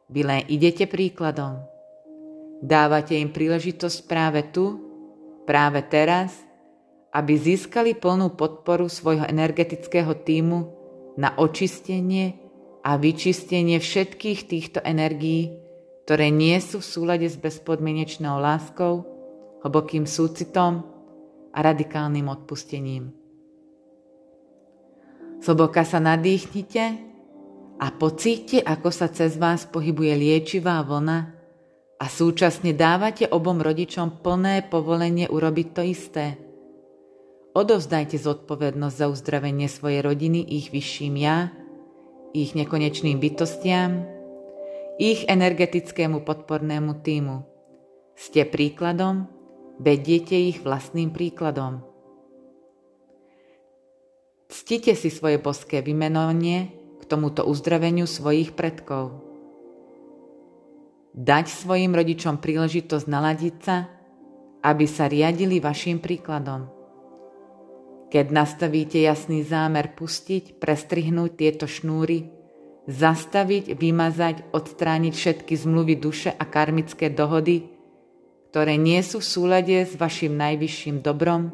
Vy 0.08 0.24
len 0.24 0.42
idete 0.48 0.88
príkladom. 0.88 1.60
Dávate 2.64 3.20
im 3.20 3.28
príležitosť 3.28 4.08
práve 4.08 4.40
tu, 4.48 4.80
práve 5.44 5.84
teraz, 5.84 6.32
aby 7.12 7.36
získali 7.36 7.92
plnú 7.96 8.32
podporu 8.32 8.88
svojho 8.88 9.28
energetického 9.28 10.12
týmu 10.24 10.74
na 11.20 11.36
očistenie 11.36 12.40
a 12.84 12.96
vyčistenie 12.96 13.76
všetkých 13.76 14.40
týchto 14.48 14.78
energií, 14.80 15.54
ktoré 16.08 16.32
nie 16.32 16.56
sú 16.58 16.80
v 16.80 16.88
súlade 16.88 17.28
s 17.28 17.36
bezpodmienečnou 17.36 18.40
láskou, 18.40 19.04
hlbokým 19.60 20.08
súcitom 20.08 20.84
a 21.52 21.58
radikálnym 21.60 22.32
odpustením. 22.32 23.12
Zhlboka 25.38 25.86
sa 25.86 26.02
nadýchnite 26.02 27.07
a 27.78 27.94
pocíte, 27.94 28.58
ako 28.58 28.90
sa 28.90 29.06
cez 29.06 29.38
vás 29.38 29.62
pohybuje 29.70 30.14
liečivá 30.18 30.82
vlna 30.82 31.18
a 31.98 32.06
súčasne 32.06 32.74
dávate 32.74 33.26
obom 33.30 33.62
rodičom 33.62 34.22
plné 34.22 34.66
povolenie 34.66 35.30
urobiť 35.30 35.68
to 35.74 35.82
isté. 35.86 36.26
Odovzdajte 37.54 38.18
zodpovednosť 38.18 38.96
za 38.98 39.06
uzdravenie 39.10 39.66
svojej 39.66 40.02
rodiny 40.02 40.46
ich 40.46 40.70
vyšším 40.70 41.14
ja, 41.18 41.50
ich 42.30 42.54
nekonečným 42.54 43.18
bytostiam, 43.18 44.06
ich 44.98 45.26
energetickému 45.26 46.22
podpornému 46.22 47.02
týmu. 47.02 47.46
Ste 48.18 48.46
príkladom, 48.46 49.30
vediete 49.78 50.34
ich 50.34 50.62
vlastným 50.62 51.14
príkladom. 51.14 51.82
Ctite 54.50 54.94
si 54.94 55.10
svoje 55.10 55.38
boské 55.38 55.82
vymenovanie 55.82 56.77
tomuto 57.08 57.48
uzdraveniu 57.48 58.04
svojich 58.04 58.52
predkov. 58.52 59.24
Dať 61.16 61.50
svojim 61.50 61.96
rodičom 61.96 62.38
príležitosť 62.38 63.06
naladiť 63.08 63.56
sa, 63.64 63.88
aby 64.62 64.84
sa 64.84 65.08
riadili 65.08 65.58
vašim 65.58 65.98
príkladom. 65.98 66.68
Keď 68.08 68.26
nastavíte 68.32 69.00
jasný 69.00 69.44
zámer 69.44 69.96
pustiť, 69.96 70.60
prestrihnúť 70.60 71.30
tieto 71.36 71.66
šnúry, 71.68 72.28
zastaviť, 72.88 73.76
vymazať, 73.76 74.52
odstrániť 74.52 75.12
všetky 75.12 75.54
zmluvy 75.56 76.00
duše 76.00 76.32
a 76.32 76.44
karmické 76.48 77.12
dohody, 77.12 77.68
ktoré 78.48 78.80
nie 78.80 79.00
sú 79.04 79.20
v 79.20 79.28
súlade 79.28 79.76
s 79.84 79.92
vašim 79.92 80.32
najvyšším 80.40 81.04
dobrom 81.04 81.52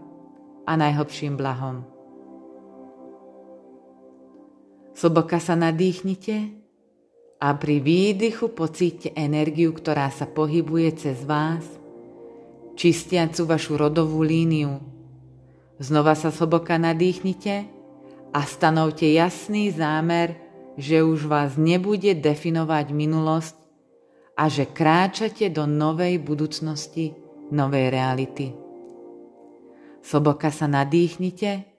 a 0.62 0.72
najhlbším 0.78 1.34
blahom. 1.34 1.93
Slboka 4.94 5.42
sa 5.42 5.58
nadýchnite 5.58 6.54
a 7.42 7.50
pri 7.58 7.82
výdychu 7.82 8.54
pocíte 8.54 9.10
energiu, 9.18 9.74
ktorá 9.74 10.06
sa 10.14 10.22
pohybuje 10.30 10.88
cez 10.94 11.18
vás, 11.26 11.66
čistiacu 12.78 13.42
vašu 13.42 13.74
rodovú 13.74 14.22
líniu. 14.22 14.78
Znova 15.82 16.14
sa 16.14 16.30
slboka 16.30 16.78
nadýchnite 16.78 17.66
a 18.30 18.40
stanovte 18.46 19.10
jasný 19.10 19.74
zámer, 19.74 20.38
že 20.78 21.02
už 21.02 21.26
vás 21.26 21.58
nebude 21.58 22.14
definovať 22.14 22.86
minulosť 22.94 23.56
a 24.38 24.46
že 24.46 24.70
kráčate 24.70 25.50
do 25.50 25.66
novej 25.66 26.22
budúcnosti, 26.22 27.18
novej 27.50 27.90
reality. 27.90 28.54
Slboka 30.06 30.54
sa 30.54 30.70
nadýchnite 30.70 31.73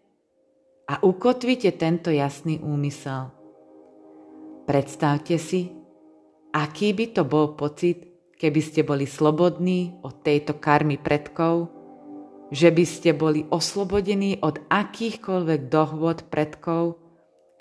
a 0.86 1.02
ukotvite 1.02 1.74
tento 1.74 2.14
jasný 2.14 2.62
úmysel. 2.62 3.34
Predstavte 4.66 5.38
si, 5.42 5.74
aký 6.54 6.94
by 6.94 7.06
to 7.14 7.22
bol 7.26 7.58
pocit, 7.58 8.06
keby 8.38 8.62
ste 8.62 8.82
boli 8.86 9.10
slobodní 9.10 9.98
od 10.06 10.22
tejto 10.22 10.58
karmy 10.58 11.02
predkov, 11.02 11.70
že 12.54 12.70
by 12.70 12.86
ste 12.86 13.18
boli 13.18 13.46
oslobodení 13.50 14.38
od 14.46 14.62
akýchkoľvek 14.70 15.62
dohôd 15.70 16.30
predkov, 16.30 17.02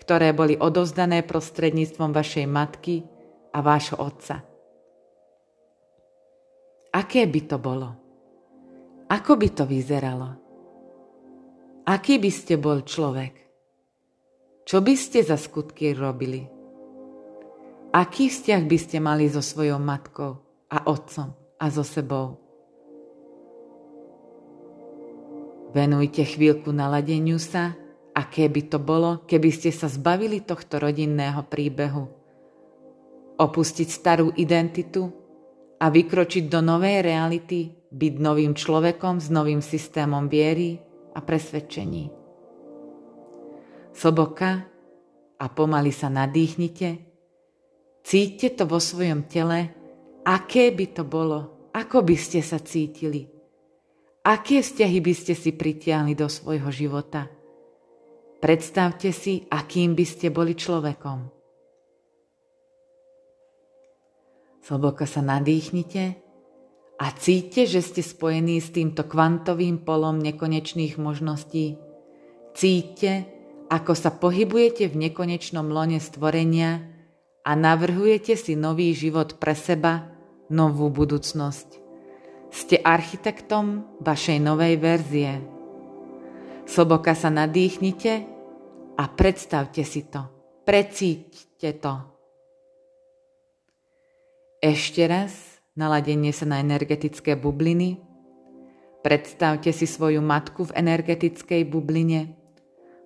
ktoré 0.01 0.37
boli 0.37 0.61
odozdané 0.61 1.25
prostredníctvom 1.25 2.13
vašej 2.13 2.45
matky 2.45 3.09
a 3.57 3.65
vášho 3.65 3.97
otca. 3.97 4.45
Aké 6.93 7.25
by 7.25 7.41
to 7.49 7.57
bolo? 7.57 7.89
Ako 9.09 9.41
by 9.41 9.49
to 9.51 9.65
vyzeralo? 9.65 10.44
Aký 11.85 12.17
by 12.17 12.33
ste 12.33 12.57
bol 12.57 12.81
človek? 12.81 13.45
Čo 14.65 14.81
by 14.81 14.97
ste 14.97 15.21
za 15.21 15.37
skutky 15.37 15.93
robili? 15.93 16.41
Aký 17.93 18.33
vzťah 18.33 18.63
by 18.65 18.79
ste 18.81 19.05
mali 19.05 19.29
so 19.29 19.45
svojou 19.45 19.77
matkou 19.77 20.41
a 20.73 20.89
otcom 20.89 21.37
a 21.61 21.67
so 21.69 21.85
sebou? 21.85 22.41
Venujte 25.77 26.25
chvíľku 26.25 26.73
naladeniu 26.73 27.37
sa, 27.37 27.77
aké 28.17 28.49
by 28.49 28.63
to 28.73 28.81
bolo, 28.81 29.21
keby 29.29 29.53
ste 29.53 29.69
sa 29.69 29.85
zbavili 29.85 30.41
tohto 30.41 30.81
rodinného 30.81 31.45
príbehu. 31.53 32.09
Opustiť 33.37 33.89
starú 33.93 34.33
identitu 34.41 35.13
a 35.77 35.93
vykročiť 35.93 36.49
do 36.49 36.65
novej 36.65 37.05
reality, 37.05 37.77
byť 37.93 38.15
novým 38.17 38.57
človekom 38.57 39.21
s 39.21 39.29
novým 39.29 39.61
systémom 39.61 40.33
viery, 40.33 40.81
a 41.15 41.19
presvedčení. 41.23 42.11
Soboka 43.95 44.67
a 45.39 45.47
pomaly 45.47 45.95
sa 45.95 46.11
nadýchnite, 46.11 46.99
cíťte 48.03 48.59
to 48.59 48.65
vo 48.67 48.83
svojom 48.83 49.31
tele, 49.31 49.71
aké 50.27 50.75
by 50.75 50.87
to 50.91 51.07
bolo, 51.07 51.71
ako 51.71 52.03
by 52.03 52.19
ste 52.19 52.43
sa 52.43 52.59
cítili, 52.59 53.31
aké 54.27 54.67
vzťahy 54.67 54.99
by 54.99 55.15
ste 55.15 55.39
si 55.39 55.55
pritiahli 55.55 56.19
do 56.19 56.27
svojho 56.27 56.75
života. 56.75 57.31
Predstavte 58.43 59.15
si, 59.15 59.47
akým 59.47 59.95
by 59.95 60.05
ste 60.05 60.29
boli 60.35 60.59
človekom. 60.59 61.33
Sloboko 64.65 65.05
sa 65.05 65.21
nadýchnite 65.21 66.24
a 66.95 67.11
cíte, 67.11 67.67
že 67.67 67.83
ste 67.83 68.03
spojení 68.07 68.63
s 68.63 68.71
týmto 68.71 69.03
kvantovým 69.03 69.83
polom 69.83 70.23
nekonečných 70.23 70.95
možností. 70.95 71.75
Cíte, 72.55 73.27
ako 73.67 73.93
sa 73.99 74.15
pohybujete 74.15 74.87
v 74.87 75.11
nekonečnom 75.11 75.67
lone 75.75 75.99
stvorenia 75.99 76.87
a 77.43 77.51
navrhujete 77.59 78.39
si 78.39 78.55
nový 78.55 78.95
život 78.95 79.43
pre 79.43 79.59
seba, 79.59 80.07
novú 80.55 80.87
budúcnosť. 80.93 81.83
Ste 82.55 82.79
architektom 82.79 83.99
vašej 83.99 84.39
novej 84.39 84.75
verzie. 84.79 85.33
Sloboka 86.65 87.19
sa 87.19 87.27
nadýchnite 87.29 88.13
a 88.95 89.05
predstavte 89.11 89.83
si 89.83 90.07
to. 90.07 90.23
Precíťte 90.63 91.71
to. 91.83 91.95
Ešte 94.63 95.03
raz 95.05 95.54
naladenie 95.75 96.31
sa 96.31 96.47
na 96.47 96.63
energetické 96.63 97.35
bubliny. 97.35 97.99
Predstavte 99.05 99.75
si 99.75 99.85
svoju 99.85 100.25
matku 100.25 100.71
v 100.71 100.81
energetickej 100.81 101.63
bubline, 101.69 102.33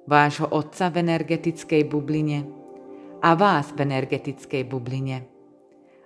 vášho 0.07 0.47
otca 0.47 0.93
v 0.95 1.03
energetickej 1.03 1.83
bubline 1.91 2.47
a 3.19 3.35
vás 3.35 3.75
v 3.75 3.83
energetickej 3.83 4.63
bubline. 4.69 5.27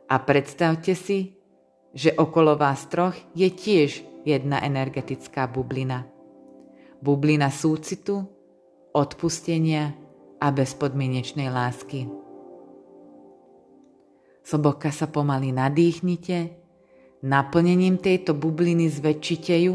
A 0.09 0.15
predstavte 0.23 0.97
si, 0.97 1.37
že 1.93 2.17
okolo 2.17 2.57
vás 2.57 2.89
troch 2.89 3.13
je 3.37 3.53
tiež 3.53 4.25
jedna 4.25 4.65
energetická 4.65 5.45
bublina. 5.45 6.09
Bublina 7.05 7.53
súcitu, 7.53 8.25
odpustenia 8.97 9.93
a 10.41 10.49
bezpodmienečnej 10.49 11.53
lásky. 11.53 12.22
Zhlboka 14.43 14.91
sa 14.91 15.07
pomaly 15.07 15.55
nadýchnite, 15.55 16.59
naplnením 17.23 18.03
tejto 18.03 18.35
bubliny 18.35 18.91
zväčšite 18.91 19.57
ju 19.71 19.75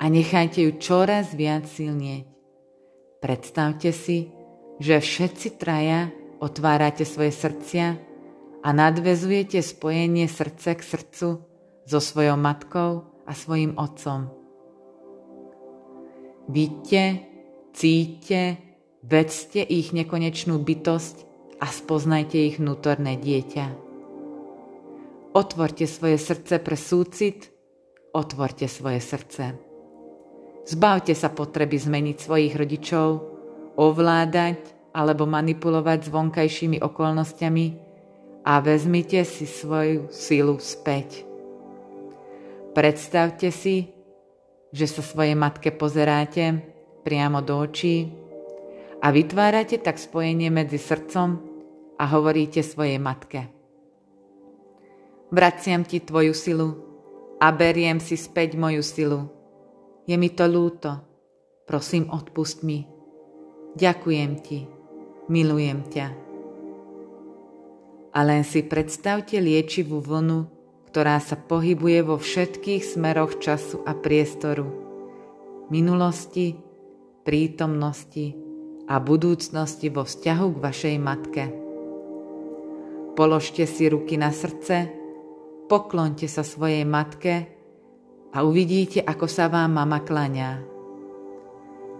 a 0.00 0.04
nechajte 0.08 0.64
ju 0.64 0.70
čoraz 0.80 1.36
viac 1.36 1.68
silnieť. 1.68 2.24
Predstavte 3.20 3.90
si, 3.92 4.32
že 4.78 5.02
všetci 5.02 5.58
traja 5.58 6.08
otvárate 6.38 7.02
svoje 7.02 7.34
srdcia 7.34 7.86
a 8.62 8.68
nadvezujete 8.70 9.58
spojenie 9.58 10.30
srdce 10.30 10.78
k 10.78 10.82
srdcu 10.82 11.28
so 11.84 11.98
svojou 11.98 12.38
matkou 12.38 13.04
a 13.26 13.32
svojim 13.34 13.74
otcom. 13.74 14.30
Vidíte, 16.48 17.28
cíte, 17.76 18.56
vedzte 19.04 19.60
ich 19.60 19.92
nekonečnú 19.92 20.56
bytosť 20.56 21.16
a 21.60 21.66
spoznajte 21.68 22.38
ich 22.38 22.56
vnútorné 22.56 23.20
dieťa. 23.20 23.87
Otvorte 25.38 25.86
svoje 25.86 26.18
srdce 26.18 26.58
pre 26.58 26.74
súcit, 26.74 27.46
otvorte 28.10 28.66
svoje 28.66 28.98
srdce. 28.98 29.54
Zbavte 30.66 31.14
sa 31.14 31.30
potreby 31.30 31.78
zmeniť 31.78 32.16
svojich 32.18 32.58
rodičov, 32.58 33.08
ovládať 33.78 34.58
alebo 34.90 35.30
manipulovať 35.30 35.98
s 36.02 36.08
vonkajšími 36.10 36.82
okolnostiami 36.82 37.66
a 38.50 38.58
vezmite 38.58 39.22
si 39.22 39.46
svoju 39.46 40.10
silu 40.10 40.58
späť. 40.58 41.22
Predstavte 42.74 43.54
si, 43.54 43.94
že 44.74 44.90
sa 44.90 45.06
svojej 45.06 45.38
matke 45.38 45.70
pozeráte 45.70 46.66
priamo 47.06 47.46
do 47.46 47.62
očí 47.62 48.10
a 48.98 49.14
vytvárate 49.14 49.78
tak 49.78 50.02
spojenie 50.02 50.50
medzi 50.50 50.82
srdcom 50.82 51.28
a 51.94 52.04
hovoríte 52.10 52.58
svojej 52.66 52.98
matke. 52.98 53.57
Vraciam 55.28 55.84
ti 55.84 56.00
tvoju 56.00 56.32
silu 56.32 56.68
a 57.36 57.52
beriem 57.52 58.00
si 58.00 58.16
späť 58.16 58.56
moju 58.56 58.80
silu. 58.80 59.28
Je 60.08 60.16
mi 60.16 60.32
to 60.32 60.48
lúto. 60.48 61.04
Prosím, 61.68 62.08
odpust 62.08 62.64
mi. 62.64 62.88
Ďakujem 63.76 64.32
ti. 64.40 64.64
Milujem 65.28 65.84
ťa. 65.84 66.08
A 68.16 68.18
len 68.24 68.40
si 68.40 68.64
predstavte 68.64 69.36
liečivú 69.36 70.00
vlnu, 70.00 70.48
ktorá 70.88 71.20
sa 71.20 71.36
pohybuje 71.36 72.08
vo 72.08 72.16
všetkých 72.16 72.96
smeroch 72.96 73.36
času 73.36 73.84
a 73.84 73.92
priestoru. 73.92 74.64
Minulosti, 75.68 76.56
prítomnosti 77.28 78.32
a 78.88 78.96
budúcnosti 78.96 79.92
vo 79.92 80.08
vzťahu 80.08 80.46
k 80.56 80.62
vašej 80.64 80.96
matke. 80.96 81.44
Položte 83.12 83.68
si 83.68 83.92
ruky 83.92 84.16
na 84.16 84.32
srdce, 84.32 84.97
poklonte 85.68 86.24
sa 86.26 86.40
svojej 86.40 86.82
matke 86.88 87.46
a 88.32 88.42
uvidíte, 88.42 89.04
ako 89.04 89.28
sa 89.28 89.52
vám 89.52 89.76
mama 89.76 90.00
klaňa. 90.00 90.64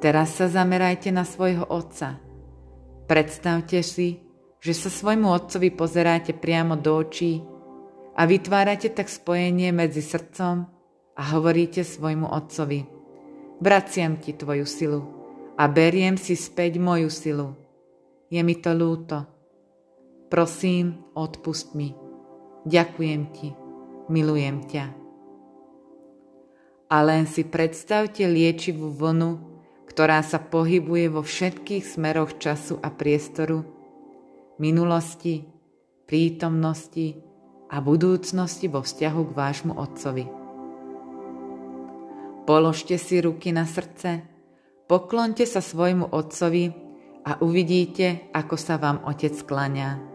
Teraz 0.00 0.40
sa 0.40 0.48
zamerajte 0.48 1.12
na 1.12 1.28
svojho 1.28 1.68
otca. 1.68 2.16
Predstavte 3.04 3.84
si, 3.84 4.24
že 4.58 4.72
sa 4.74 4.90
svojmu 4.90 5.28
otcovi 5.28 5.70
pozeráte 5.70 6.34
priamo 6.34 6.74
do 6.74 6.98
očí 6.98 7.44
a 8.18 8.26
vytvárate 8.26 8.90
tak 8.90 9.06
spojenie 9.06 9.70
medzi 9.70 10.02
srdcom 10.02 10.56
a 11.18 11.22
hovoríte 11.34 11.82
svojmu 11.82 12.26
otcovi. 12.26 12.80
Vraciam 13.58 14.22
ti 14.22 14.34
tvoju 14.38 14.66
silu 14.66 15.00
a 15.58 15.66
beriem 15.66 16.14
si 16.14 16.38
späť 16.38 16.78
moju 16.78 17.10
silu. 17.10 17.58
Je 18.30 18.38
mi 18.42 18.54
to 18.54 18.70
lúto. 18.70 19.26
Prosím, 20.30 21.10
odpust 21.16 21.74
mi. 21.74 22.07
Ďakujem 22.66 23.22
ti. 23.36 23.54
Milujem 24.08 24.64
ťa. 24.64 24.84
A 26.88 26.96
len 27.04 27.28
si 27.28 27.44
predstavte 27.44 28.24
liečivú 28.24 28.88
vlnu, 28.90 29.38
ktorá 29.92 30.24
sa 30.24 30.40
pohybuje 30.40 31.12
vo 31.12 31.20
všetkých 31.20 31.84
smeroch 31.84 32.40
času 32.40 32.80
a 32.80 32.88
priestoru, 32.88 33.66
minulosti, 34.56 35.44
prítomnosti, 36.08 37.28
a 37.68 37.84
budúcnosti 37.84 38.66
vo 38.72 38.80
vzťahu 38.80 39.20
k 39.28 39.36
vášmu 39.36 39.72
Otcovi. 39.76 40.24
Položte 42.48 42.96
si 42.96 43.20
ruky 43.20 43.52
na 43.52 43.68
srdce, 43.68 44.24
poklonte 44.88 45.44
sa 45.44 45.60
svojmu 45.60 46.08
Otcovi 46.16 46.72
a 47.28 47.36
uvidíte, 47.44 48.32
ako 48.32 48.56
sa 48.56 48.80
vám 48.80 49.04
Otec 49.04 49.36
klaňa. 49.44 50.07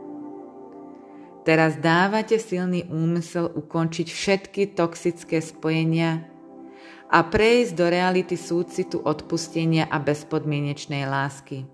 Teraz 1.43 1.75
dávate 1.79 2.39
silný 2.39 2.87
úmysel 2.87 3.51
ukončiť 3.51 4.07
všetky 4.07 4.61
toxické 4.79 5.43
spojenia 5.43 6.23
a 7.11 7.19
prejsť 7.19 7.71
do 7.75 7.85
reality 7.91 8.39
súcitu 8.39 9.03
odpustenia 9.03 9.91
a 9.91 9.99
bezpodmienečnej 9.99 11.03
lásky. 11.03 11.67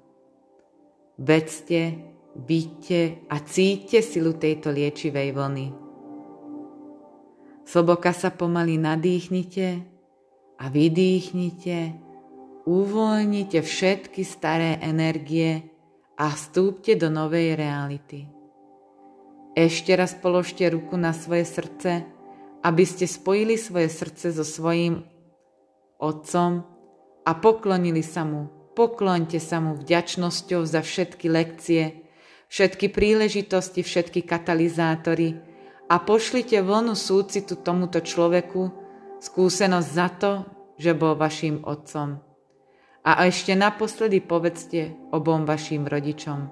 Vedzte, 1.22 2.10
Byďte 2.40 3.28
a 3.28 3.42
cíťte 3.42 4.00
silu 4.06 4.38
tejto 4.38 4.70
liečivej 4.70 5.34
vlny. 5.34 5.68
Sloboka 7.66 8.14
sa 8.14 8.32
pomaly 8.32 8.78
nadýchnite 8.78 9.68
a 10.62 10.66
vydýchnite, 10.70 11.78
uvoľnite 12.64 13.60
všetky 13.60 14.22
staré 14.24 14.78
energie 14.80 15.68
a 16.16 16.32
vstúpte 16.32 16.96
do 16.96 17.10
novej 17.12 17.58
reality. 17.58 18.39
Ešte 19.60 19.92
raz 19.92 20.16
položte 20.16 20.64
ruku 20.72 20.96
na 20.96 21.12
svoje 21.12 21.44
srdce, 21.44 22.08
aby 22.64 22.84
ste 22.88 23.04
spojili 23.04 23.60
svoje 23.60 23.92
srdce 23.92 24.32
so 24.32 24.48
svojím 24.48 25.04
Otcom 26.00 26.64
a 27.28 27.32
poklonili 27.36 28.00
sa 28.00 28.24
mu. 28.24 28.48
Pokloňte 28.72 29.36
sa 29.44 29.60
mu 29.60 29.76
vďačnosťou 29.76 30.64
za 30.64 30.80
všetky 30.80 31.28
lekcie, 31.28 32.08
všetky 32.48 32.88
príležitosti, 32.88 33.84
všetky 33.84 34.24
katalizátory 34.24 35.36
a 35.92 36.00
pošlite 36.00 36.64
vlnu 36.64 36.96
súcitu 36.96 37.60
tomuto 37.60 38.00
človeku, 38.00 38.72
skúsenosť 39.20 39.90
za 39.92 40.08
to, 40.16 40.32
že 40.80 40.96
bol 40.96 41.20
vašim 41.20 41.68
otcom. 41.68 42.24
A 43.04 43.28
ešte 43.28 43.60
naposledy 43.60 44.24
povedzte 44.24 44.96
obom 45.12 45.44
vašim 45.44 45.84
rodičom. 45.84 46.48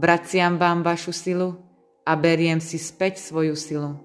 Vraciam 0.00 0.56
vám 0.56 0.80
vašu 0.80 1.12
silu 1.12 1.69
a 2.04 2.12
beriem 2.16 2.58
si 2.58 2.80
späť 2.80 3.20
svoju 3.20 3.54
silu. 3.56 3.96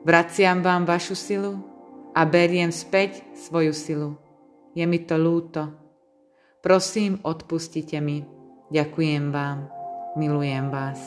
Vraciam 0.00 0.64
vám 0.64 0.88
vašu 0.88 1.12
silu 1.12 1.60
a 2.16 2.24
beriem 2.24 2.72
späť 2.72 3.20
svoju 3.36 3.76
silu. 3.76 4.10
Je 4.72 4.86
mi 4.88 5.02
to 5.02 5.20
lúto. 5.20 5.68
Prosím, 6.64 7.20
odpustite 7.24 8.00
mi. 8.00 8.24
Ďakujem 8.70 9.34
vám. 9.34 9.68
Milujem 10.16 10.72
vás. 10.72 10.98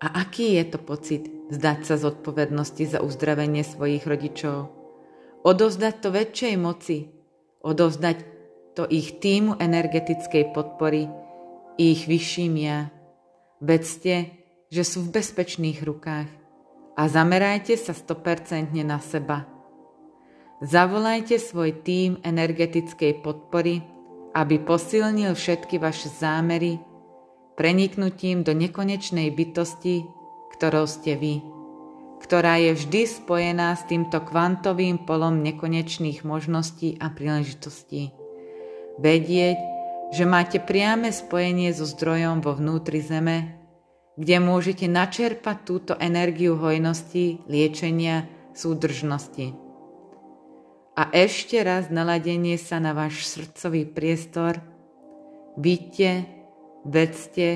A 0.00 0.24
aký 0.24 0.56
je 0.56 0.64
to 0.64 0.78
pocit 0.80 1.28
zdať 1.52 1.78
sa 1.84 1.94
z 2.00 2.08
odpovednosti 2.08 2.84
za 2.88 2.98
uzdravenie 3.04 3.60
svojich 3.60 4.08
rodičov? 4.08 4.72
Odovzdať 5.44 5.94
to 6.00 6.08
väčšej 6.08 6.54
moci, 6.56 7.12
odovzdať 7.60 8.18
to 8.72 8.88
ich 8.88 9.20
týmu 9.20 9.60
energetickej 9.60 10.56
podpory, 10.56 11.04
ich 11.80 12.04
vyšším 12.04 12.52
ja. 12.60 12.92
Vedzte, 13.64 14.36
že 14.68 14.84
sú 14.84 15.08
v 15.08 15.16
bezpečných 15.16 15.80
rukách 15.80 16.28
a 16.92 17.02
zamerajte 17.08 17.80
sa 17.80 17.96
100% 17.96 18.76
na 18.84 19.00
seba. 19.00 19.48
Zavolajte 20.60 21.40
svoj 21.40 21.80
tým 21.80 22.20
energetickej 22.20 23.24
podpory 23.24 23.80
aby 24.34 24.62
posilnil 24.62 25.34
všetky 25.34 25.82
vaše 25.82 26.06
zámery 26.06 26.78
preniknutím 27.58 28.46
do 28.46 28.54
nekonečnej 28.54 29.28
bytosti, 29.34 30.06
ktorou 30.56 30.86
ste 30.86 31.18
vy, 31.18 31.34
ktorá 32.22 32.56
je 32.62 32.78
vždy 32.78 33.02
spojená 33.10 33.74
s 33.74 33.84
týmto 33.90 34.22
kvantovým 34.22 35.02
polom 35.04 35.42
nekonečných 35.42 36.22
možností 36.22 36.96
a 37.02 37.10
príležitostí. 37.10 38.14
Vedieť, 39.02 39.58
že 40.10 40.26
máte 40.26 40.58
priame 40.58 41.14
spojenie 41.14 41.70
so 41.70 41.86
zdrojom 41.86 42.42
vo 42.42 42.58
vnútri 42.58 42.98
Zeme, 43.02 43.58
kde 44.18 44.42
môžete 44.42 44.90
načerpať 44.90 45.56
túto 45.62 45.92
energiu 45.96 46.58
hojnosti, 46.58 47.46
liečenia, 47.46 48.26
súdržnosti 48.52 49.70
a 51.00 51.08
ešte 51.16 51.56
raz 51.64 51.88
naladenie 51.88 52.60
sa 52.60 52.76
na 52.76 52.92
váš 52.92 53.24
srdcový 53.24 53.88
priestor. 53.88 54.60
Byďte, 55.56 56.28
vedzte 56.84 57.48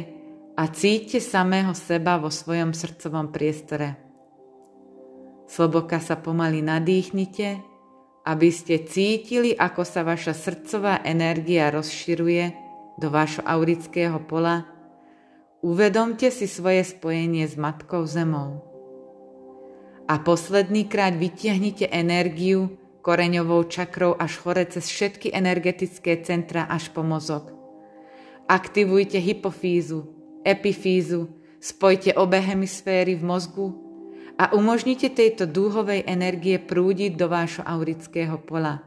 a 0.57 0.65
cíťte 0.65 1.21
samého 1.21 1.77
seba 1.77 2.17
vo 2.17 2.33
svojom 2.33 2.73
srdcovom 2.73 3.29
priestore. 3.37 4.01
Sloboka 5.45 6.01
sa 6.01 6.17
pomaly 6.17 6.65
nadýchnite, 6.65 7.61
aby 8.25 8.49
ste 8.49 8.81
cítili, 8.89 9.53
ako 9.53 9.85
sa 9.85 10.01
vaša 10.01 10.33
srdcová 10.33 11.05
energia 11.05 11.69
rozširuje 11.69 12.57
do 12.97 13.13
vášho 13.13 13.45
aurického 13.45 14.17
pola. 14.25 14.65
Uvedomte 15.61 16.33
si 16.33 16.49
svoje 16.49 16.85
spojenie 16.85 17.45
s 17.45 17.57
Matkou 17.61 18.09
Zemou. 18.09 18.65
A 20.09 20.21
posledný 20.21 20.85
krát 20.89 21.17
vytiahnite 21.17 21.89
energiu, 21.89 22.77
koreňovou 23.05 23.69
čakrou 23.69 24.17
až 24.17 24.41
hore 24.45 24.65
cez 24.69 24.89
všetky 24.89 25.33
energetické 25.33 26.21
centra 26.25 26.65
až 26.69 26.93
po 26.93 27.05
mozog. 27.05 27.53
Aktivujte 28.49 29.17
hypofízu, 29.21 30.05
epifízu, 30.45 31.29
spojte 31.61 32.13
obe 32.17 32.41
hemisféry 32.41 33.17
v 33.17 33.25
mozgu 33.25 33.84
a 34.35 34.51
umožnite 34.51 35.15
tejto 35.15 35.47
dúhovej 35.47 36.03
energie 36.11 36.59
prúdiť 36.59 37.15
do 37.15 37.31
vášho 37.31 37.63
aurického 37.63 38.35
pola. 38.43 38.83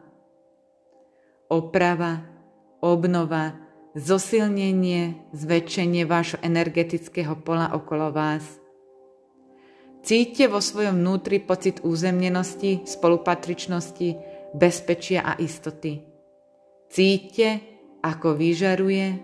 Oprava, 1.47 2.27
obnova, 2.83 3.55
zosilnenie, 3.95 5.31
zväčšenie 5.31 6.03
vášho 6.03 6.43
energetického 6.43 7.39
pola 7.39 7.71
okolo 7.71 8.11
vás. 8.11 8.43
Cíťte 10.03 10.51
vo 10.51 10.59
svojom 10.59 10.99
vnútri 10.99 11.39
pocit 11.39 11.83
územnenosti, 11.83 12.83
spolupatričnosti, 12.83 14.09
bezpečia 14.55 15.23
a 15.23 15.35
istoty. 15.39 16.03
Cíťte, 16.91 17.47
ako 18.03 18.35
vyžaruje, 18.35 19.19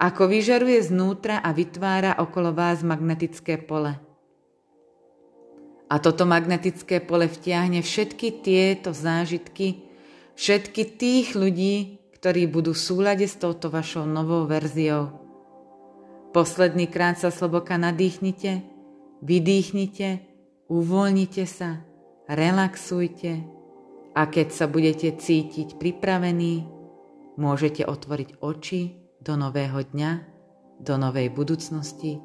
ako 0.00 0.22
vyžaruje 0.28 0.80
znútra 0.84 1.40
a 1.40 1.52
vytvára 1.52 2.16
okolo 2.20 2.56
vás 2.56 2.80
magnetické 2.80 3.60
pole. 3.60 4.03
A 5.88 6.00
toto 6.00 6.24
magnetické 6.24 6.98
pole 7.04 7.28
vtiahne 7.28 7.84
všetky 7.84 8.40
tieto 8.40 8.96
zážitky, 8.96 9.84
všetky 10.34 10.82
tých 10.96 11.36
ľudí, 11.36 12.00
ktorí 12.16 12.48
budú 12.48 12.72
v 12.72 12.80
súlade 12.80 13.28
s 13.28 13.36
touto 13.36 13.68
vašou 13.68 14.08
novou 14.08 14.48
verziou. 14.48 15.20
Posledný 16.32 16.88
krát 16.88 17.20
sa 17.20 17.28
sloboka 17.28 17.76
nadýchnite, 17.76 18.64
vydýchnite, 19.20 20.24
uvoľnite 20.72 21.44
sa, 21.44 21.84
relaxujte 22.26 23.44
a 24.16 24.22
keď 24.24 24.48
sa 24.50 24.66
budete 24.66 25.14
cítiť 25.14 25.76
pripravení, 25.76 26.64
môžete 27.36 27.84
otvoriť 27.84 28.40
oči 28.40 28.98
do 29.20 29.36
nového 29.36 29.84
dňa, 29.84 30.10
do 30.80 30.94
novej 30.96 31.28
budúcnosti 31.30 32.18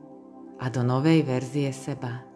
a 0.57 0.71
do 0.71 0.81
novej 0.81 1.27
verzie 1.27 1.69
seba. 1.75 2.28